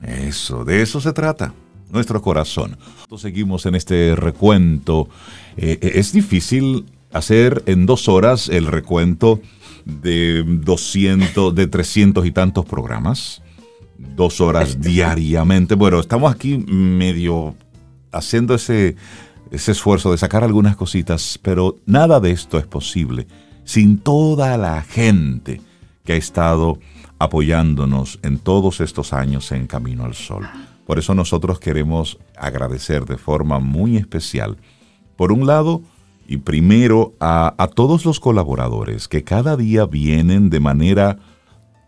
[0.00, 1.52] Eso, de eso se trata,
[1.90, 2.78] nuestro corazón.
[3.18, 5.10] Seguimos en este recuento.
[5.58, 9.42] Eh, eh, es difícil hacer en dos horas el recuento
[9.84, 13.42] de 200, de 300 y tantos programas.
[13.98, 15.74] Dos horas diariamente.
[15.74, 17.56] Bueno, estamos aquí medio
[18.10, 18.96] haciendo ese,
[19.50, 23.26] ese esfuerzo de sacar algunas cositas, pero nada de esto es posible
[23.64, 25.60] sin toda la gente
[26.04, 26.78] que ha estado
[27.18, 30.48] apoyándonos en todos estos años en Camino al Sol.
[30.86, 34.56] Por eso nosotros queremos agradecer de forma muy especial,
[35.16, 35.82] por un lado,
[36.26, 41.18] y primero a, a todos los colaboradores que cada día vienen de manera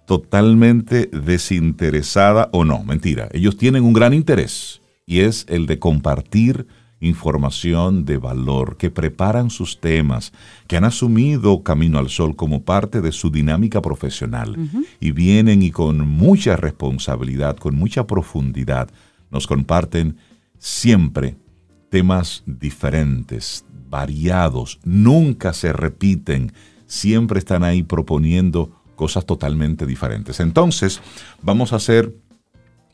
[0.06, 6.66] totalmente desinteresada o no, mentira, ellos tienen un gran interés y es el de compartir
[7.03, 10.32] información de valor, que preparan sus temas,
[10.68, 14.57] que han asumido Camino al Sol como parte de su dinámica profesional.
[15.00, 18.88] Y vienen y con mucha responsabilidad, con mucha profundidad,
[19.30, 20.16] nos comparten
[20.59, 21.36] siempre
[21.90, 26.53] temas diferentes, variados, nunca se repiten,
[26.86, 30.38] siempre están ahí proponiendo cosas totalmente diferentes.
[30.38, 31.00] Entonces,
[31.42, 32.14] vamos a hacer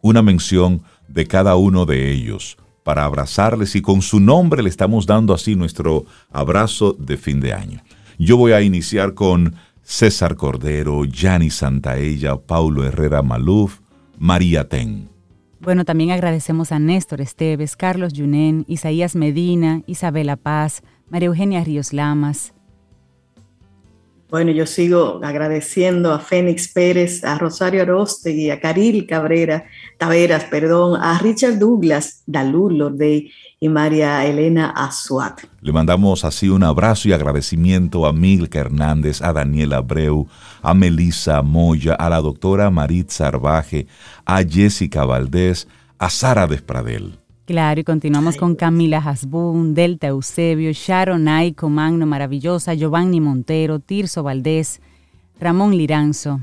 [0.00, 2.56] una mención de cada uno de ellos
[2.88, 7.52] para abrazarles y con su nombre le estamos dando así nuestro abrazo de fin de
[7.52, 7.82] año.
[8.18, 13.80] Yo voy a iniciar con César Cordero, Yanni Santaella, Paulo Herrera Maluf,
[14.16, 15.10] María Ten.
[15.60, 21.92] Bueno, también agradecemos a Néstor Esteves, Carlos Yunén, Isaías Medina, Isabela Paz, María Eugenia Ríos
[21.92, 22.54] Lamas.
[24.30, 29.64] Bueno, yo sigo agradeciendo a Fénix Pérez, a Rosario Arostegui, a Caril Cabrera,
[29.96, 35.44] Taveras, perdón, a Richard Douglas, Dalú Lordey y María Elena Azuat.
[35.62, 40.28] Le mandamos así un abrazo y agradecimiento a Milka Hernández, a Daniel Abreu,
[40.60, 43.86] a Melissa Moya, a la doctora Marit Sarvaje,
[44.26, 45.68] a Jessica Valdés,
[45.98, 47.17] a Sara Despradel.
[47.48, 54.22] Claro, y continuamos con Camila Hasbun, Delta Eusebio, Sharon Aiko, Magno Maravillosa, Giovanni Montero, Tirso
[54.22, 54.82] Valdés,
[55.40, 56.42] Ramón Liranzo.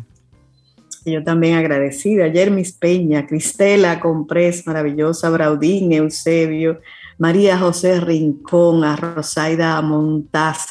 [1.05, 6.79] Y yo también agradecida, Jermis Peña, Cristela Comprés, maravillosa, Braudín, Eusebio,
[7.19, 10.69] María José Rincón, a Rosaida Montaz,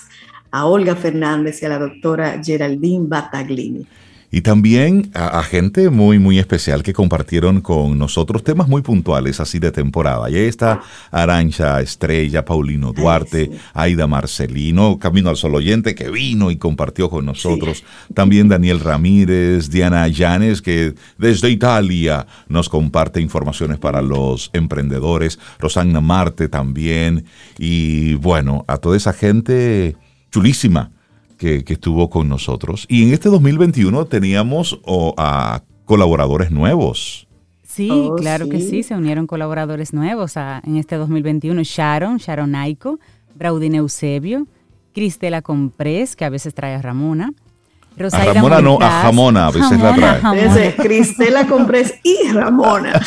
[0.51, 3.87] a Olga Fernández y a la doctora Geraldine Bataglini.
[4.35, 9.39] Y también a, a, gente muy, muy especial que compartieron con nosotros temas muy puntuales,
[9.39, 10.29] así de temporada.
[10.29, 10.83] Y ahí está
[11.13, 13.61] Arancha Estrella, Paulino Duarte, Ay, sí.
[13.75, 17.85] Aida Marcelino, Camino al Sol Oyente, que vino y compartió con nosotros.
[18.09, 18.13] Sí.
[18.13, 25.39] También Daniel Ramírez, Diana Llanes, que desde Italia nos comparte informaciones para los emprendedores.
[25.61, 27.25] Rosanna Marte también.
[27.57, 29.95] Y bueno, a toda esa gente
[30.33, 30.91] chulísima
[31.37, 32.87] que, que, estuvo con nosotros.
[32.89, 37.27] Y en este 2021 teníamos oh, a colaboradores nuevos.
[37.63, 38.51] Sí, oh, claro sí.
[38.53, 41.63] que sí, se unieron colaboradores nuevos a, en este 2021.
[41.65, 43.01] Sharon, Sharon Aiko,
[43.35, 44.47] Braudine Eusebio,
[44.93, 47.33] Cristela Comprés, que a veces trae a Ramona.
[47.97, 50.21] Rosaida a Ramona no, a Jamona a veces Jamona, la trae.
[50.21, 50.73] Jamona.
[50.77, 52.93] Cristela Comprés y Ramona.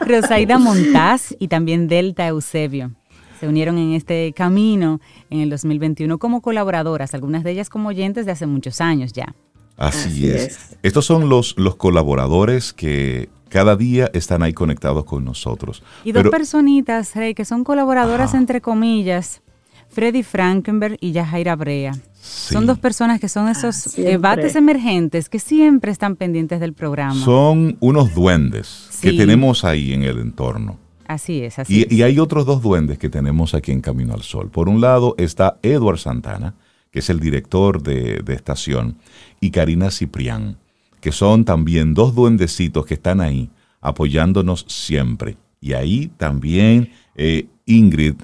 [0.00, 2.92] Rosaida Montaz y también Delta Eusebio.
[3.38, 8.26] Se unieron en este camino en el 2021 como colaboradoras, algunas de ellas como oyentes
[8.26, 9.34] de hace muchos años ya.
[9.76, 10.76] Así, es.
[10.82, 15.82] Estos son los, los colaboradores que cada día están ahí conectados con nosotros.
[16.04, 19.42] Y dos personitas, Rey, que son colaboradoras entre comillas,
[19.88, 21.92] Freddy Frankenberg y Yajaira Brea.
[22.20, 27.14] Son dos personas que son esos debates emergentes que siempre están pendientes del programa.
[27.14, 30.78] Son unos duendes que tenemos ahí en el entorno.
[31.08, 31.92] Así es, así y, es.
[31.92, 34.50] Y hay otros dos duendes que tenemos aquí en Camino al Sol.
[34.50, 36.54] Por un lado está Edward Santana,
[36.90, 38.96] que es el director de, estación,
[39.40, 40.56] y Karina Ciprián,
[41.00, 43.50] que son también dos duendecitos que están ahí
[43.80, 45.36] apoyándonos siempre.
[45.60, 48.14] Y ahí también eh, Ingrid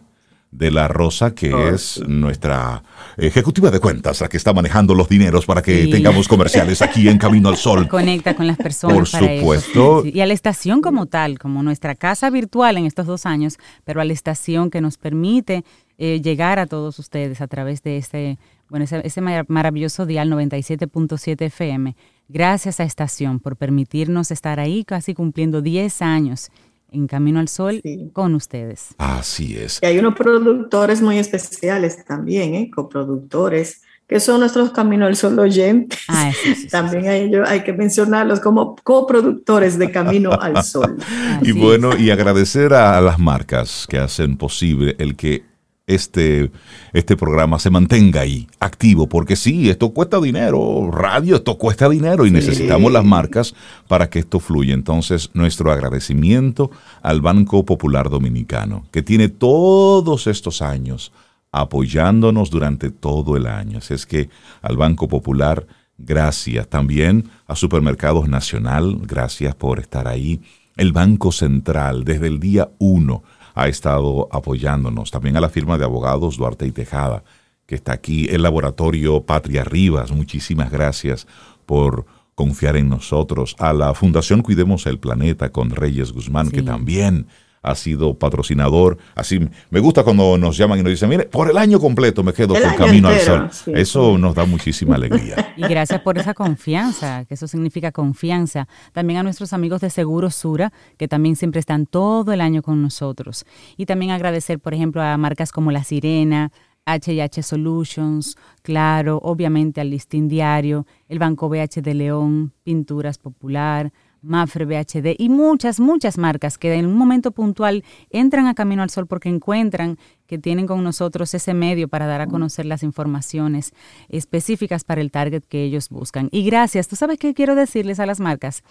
[0.52, 2.84] de la Rosa, que oh, es nuestra
[3.16, 7.18] ejecutiva de cuentas, la que está manejando los dineros para que tengamos comerciales aquí en
[7.18, 7.88] Camino al Sol.
[7.88, 8.96] Conecta con las personas.
[8.96, 10.04] Por supuesto.
[10.04, 14.02] Y a la estación como tal, como nuestra casa virtual en estos dos años, pero
[14.02, 15.64] a la estación que nos permite
[15.96, 18.38] eh, llegar a todos ustedes a través de este,
[18.68, 21.96] bueno, ese, ese maravilloso dial 97.7 FM.
[22.28, 26.50] Gracias a Estación por permitirnos estar ahí casi cumpliendo 10 años
[26.92, 27.80] en Camino al Sol
[28.12, 28.94] con ustedes.
[28.98, 29.78] Así es.
[29.82, 32.70] Y hay unos productores muy especiales también, ¿eh?
[32.74, 35.98] coproductores, que son nuestros Camino al Sol oyentes.
[36.08, 36.30] Ah,
[36.70, 40.96] también hay que mencionarlos como coproductores de Camino al Sol.
[41.42, 45.51] y bueno, y agradecer a las marcas que hacen posible el que
[45.86, 46.50] este,
[46.92, 52.24] este programa se mantenga ahí, activo, porque sí, esto cuesta dinero, radio, esto cuesta dinero
[52.26, 53.54] y necesitamos las marcas
[53.88, 54.74] para que esto fluya.
[54.74, 56.70] Entonces, nuestro agradecimiento
[57.02, 61.12] al Banco Popular Dominicano, que tiene todos estos años
[61.50, 63.78] apoyándonos durante todo el año.
[63.78, 64.30] Así es que
[64.62, 65.66] al Banco Popular,
[65.98, 66.68] gracias.
[66.68, 70.40] También a Supermercados Nacional, gracias por estar ahí.
[70.76, 73.22] El Banco Central, desde el día uno
[73.54, 75.10] ha estado apoyándonos.
[75.10, 77.24] También a la firma de abogados Duarte y Tejada,
[77.66, 81.26] que está aquí, el laboratorio Patria Rivas, muchísimas gracias
[81.66, 83.56] por confiar en nosotros.
[83.58, 87.26] A la Fundación Cuidemos el Planeta con Reyes Guzmán, que también
[87.62, 88.98] ha sido patrocinador.
[89.14, 89.40] Así
[89.70, 92.54] me gusta cuando nos llaman y nos dicen, mire, por el año completo me quedo
[92.54, 93.50] con Camino al Sol.
[93.74, 95.36] eso nos da muchísima alegría.
[95.56, 98.66] Y gracias por esa confianza, que eso significa confianza.
[98.92, 102.82] También a nuestros amigos de Seguro Sura, que también siempre están todo el año con
[102.82, 103.44] nosotros.
[103.76, 106.50] Y también agradecer, por ejemplo, a marcas como La Sirena,
[106.86, 113.92] HH Solutions, Claro, obviamente al Listín Diario, el Banco BH de León, Pinturas Popular,
[114.22, 118.90] Mafre BHD y muchas, muchas marcas que en un momento puntual entran a Camino al
[118.90, 123.72] Sol porque encuentran que tienen con nosotros ese medio para dar a conocer las informaciones
[124.08, 126.28] específicas para el target que ellos buscan.
[126.30, 128.62] Y gracias, ¿tú sabes qué quiero decirles a las marcas?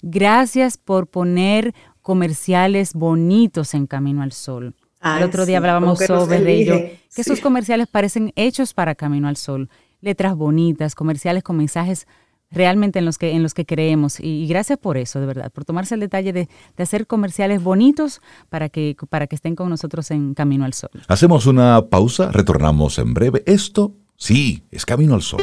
[0.00, 4.74] Gracias por poner comerciales bonitos en Camino al Sol.
[5.02, 9.68] el otro día hablábamos sobre ello, que esos comerciales parecen hechos para Camino al Sol.
[10.00, 12.06] Letras bonitas, comerciales con mensajes
[12.52, 14.20] realmente en los que, en los que creemos.
[14.20, 16.48] Y, gracias por eso, de verdad, por tomarse el detalle de,
[16.78, 20.90] hacer comerciales bonitos para que, para que estén con nosotros en Camino al Sol.
[21.08, 23.42] Hacemos una pausa, retornamos en breve.
[23.46, 25.42] Esto, sí, es Camino al Sol.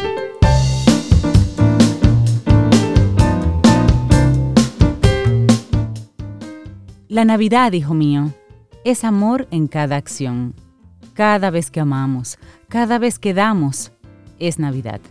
[7.08, 8.32] La Navidad, hijo mío,
[8.86, 10.54] es amor en cada acción.
[11.14, 12.38] Cada vez que amamos,
[12.70, 13.92] cada vez que damos,
[14.38, 15.02] es Navidad.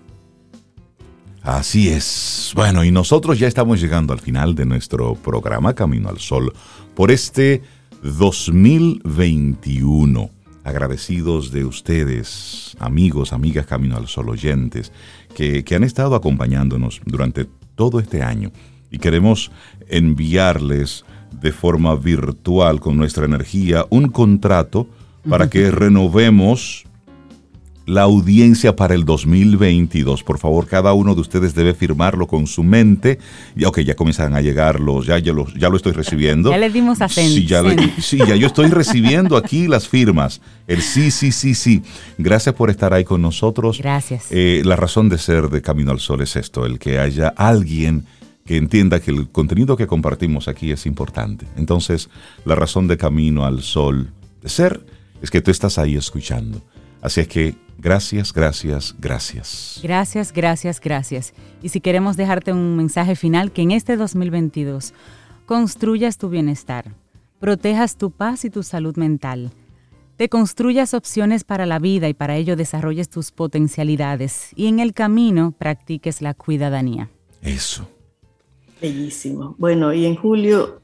[1.48, 2.52] Así es.
[2.54, 6.52] Bueno, y nosotros ya estamos llegando al final de nuestro programa Camino al Sol
[6.94, 7.62] por este
[8.02, 10.28] 2021.
[10.62, 14.92] Agradecidos de ustedes, amigos, amigas Camino al Sol oyentes,
[15.34, 18.52] que, que han estado acompañándonos durante todo este año.
[18.90, 19.50] Y queremos
[19.88, 24.86] enviarles de forma virtual con nuestra energía un contrato
[25.26, 26.84] para que renovemos
[27.88, 30.22] la audiencia para el 2022.
[30.22, 33.18] Por favor, cada uno de ustedes debe firmarlo con su mente.
[33.56, 36.50] Y, ok, ya comienzan a llegar los, ya, ya, lo, ya lo estoy recibiendo.
[36.58, 37.62] Ya le dimos a sí ya,
[38.00, 40.40] sí, ya yo estoy recibiendo aquí las firmas.
[40.66, 41.82] El sí, sí, sí, sí.
[42.18, 43.78] Gracias por estar ahí con nosotros.
[43.78, 44.26] Gracias.
[44.30, 48.04] Eh, la razón de ser de Camino al Sol es esto, el que haya alguien
[48.44, 51.46] que entienda que el contenido que compartimos aquí es importante.
[51.56, 52.10] Entonces,
[52.44, 54.10] la razón de Camino al Sol
[54.42, 54.84] de ser
[55.22, 56.60] es que tú estás ahí escuchando.
[57.00, 59.80] Así es que gracias, gracias, gracias.
[59.82, 61.32] Gracias, gracias, gracias.
[61.62, 64.92] Y si queremos dejarte un mensaje final, que en este 2022
[65.46, 66.92] construyas tu bienestar,
[67.40, 69.50] protejas tu paz y tu salud mental,
[70.16, 74.92] te construyas opciones para la vida y para ello desarrolles tus potencialidades y en el
[74.92, 77.08] camino practiques la cuidadanía.
[77.40, 77.88] Eso.
[78.80, 79.54] Bellísimo.
[79.58, 80.80] Bueno, y en julio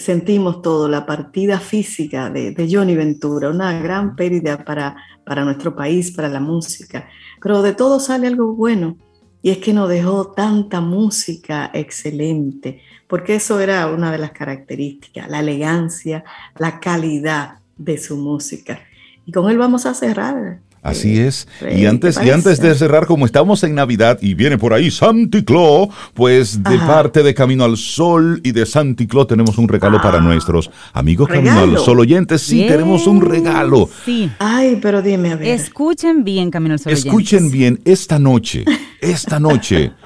[0.00, 5.74] sentimos todo, la partida física de, de, Johnny Ventura, una gran pérdida para, para nuestro
[5.74, 7.08] país, para la música.
[7.40, 8.96] Pero de todo sale algo bueno.
[9.42, 15.28] Y es que nos dejó tanta música excelente, porque eso era una de las características,
[15.28, 16.22] la elegancia,
[16.58, 18.80] la calidad de su música.
[19.26, 21.46] Y con él vamos a cerrar Así es.
[21.76, 25.44] Y antes, y antes de cerrar, como estamos en Navidad y viene por ahí Santi
[25.44, 30.02] Claus, pues de parte de Camino al Sol y de Santi Claus tenemos un regalo
[30.02, 32.42] para ah, nuestros amigos Camino al Sol oyentes.
[32.42, 33.88] Sí, tenemos un regalo.
[34.04, 34.28] Sí.
[34.40, 35.48] Ay, pero dime a ver.
[35.48, 38.64] Escuchen bien, Camino al Sol Escuchen bien, esta noche,
[39.00, 39.92] esta noche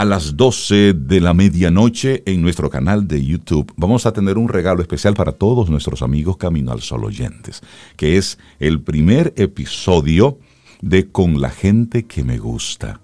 [0.00, 4.48] a las 12 de la medianoche en nuestro canal de YouTube vamos a tener un
[4.48, 7.60] regalo especial para todos nuestros amigos Camino al Sol oyentes,
[7.96, 10.38] que es el primer episodio
[10.80, 13.02] de Con la gente que me gusta.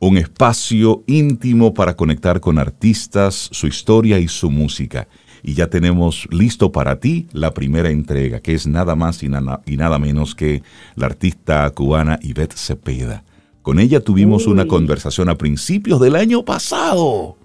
[0.00, 5.08] Un espacio íntimo para conectar con artistas, su historia y su música.
[5.42, 9.62] Y ya tenemos listo para ti la primera entrega, que es nada más y nada,
[9.64, 10.62] y nada menos que
[10.94, 13.24] la artista cubana Ivette Cepeda
[13.68, 17.36] con ella tuvimos una conversación a principios del año pasado.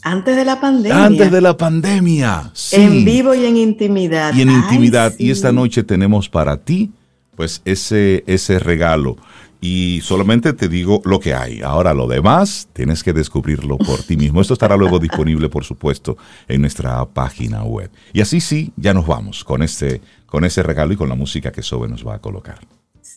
[0.00, 1.04] Antes de la pandemia.
[1.04, 2.52] Antes de la pandemia.
[2.54, 2.76] Sí.
[2.76, 4.32] En vivo y en intimidad.
[4.32, 5.12] Y en intimidad.
[5.18, 6.92] Y esta noche tenemos para ti,
[7.34, 9.16] pues, ese, ese regalo.
[9.60, 11.60] Y solamente te digo lo que hay.
[11.60, 14.40] Ahora lo demás tienes que descubrirlo por ti mismo.
[14.40, 16.16] Esto estará luego disponible, por supuesto,
[16.46, 17.90] en nuestra página web.
[18.12, 21.50] Y así sí, ya nos vamos con este, con ese regalo y con la música
[21.50, 22.60] que Sobe nos va a colocar.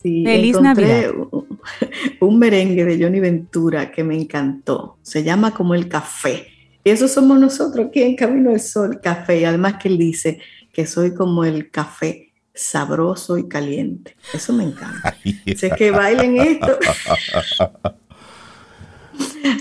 [0.01, 1.11] Sí, Feliz Navidad.
[2.19, 4.97] Un merengue de Johnny Ventura que me encantó.
[5.01, 6.47] Se llama como el café.
[6.83, 9.39] Y eso somos nosotros aquí en Camino del Sol, café.
[9.39, 10.39] Y además que él dice
[10.71, 14.15] que soy como el café sabroso y caliente.
[14.33, 15.15] Eso me encanta.
[15.55, 16.77] sé que bailen esto.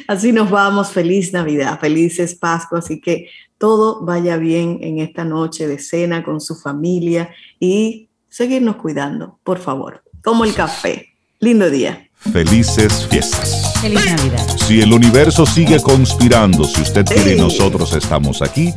[0.06, 0.90] Así nos vamos.
[0.90, 2.78] Feliz Navidad, felices Pascua.
[2.78, 3.28] Así que
[3.58, 9.58] todo vaya bien en esta noche de cena con su familia y seguirnos cuidando, por
[9.58, 11.07] favor como el café.
[11.40, 12.10] Lindo día.
[12.32, 13.72] Felices fiestas.
[13.80, 14.44] Feliz Navidad.
[14.56, 18.74] Si el universo sigue conspirando, si usted quiere y nosotros estamos aquí,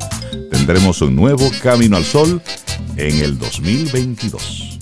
[0.51, 2.39] tendremos un nuevo Camino al Sol
[2.97, 4.80] en el 2022.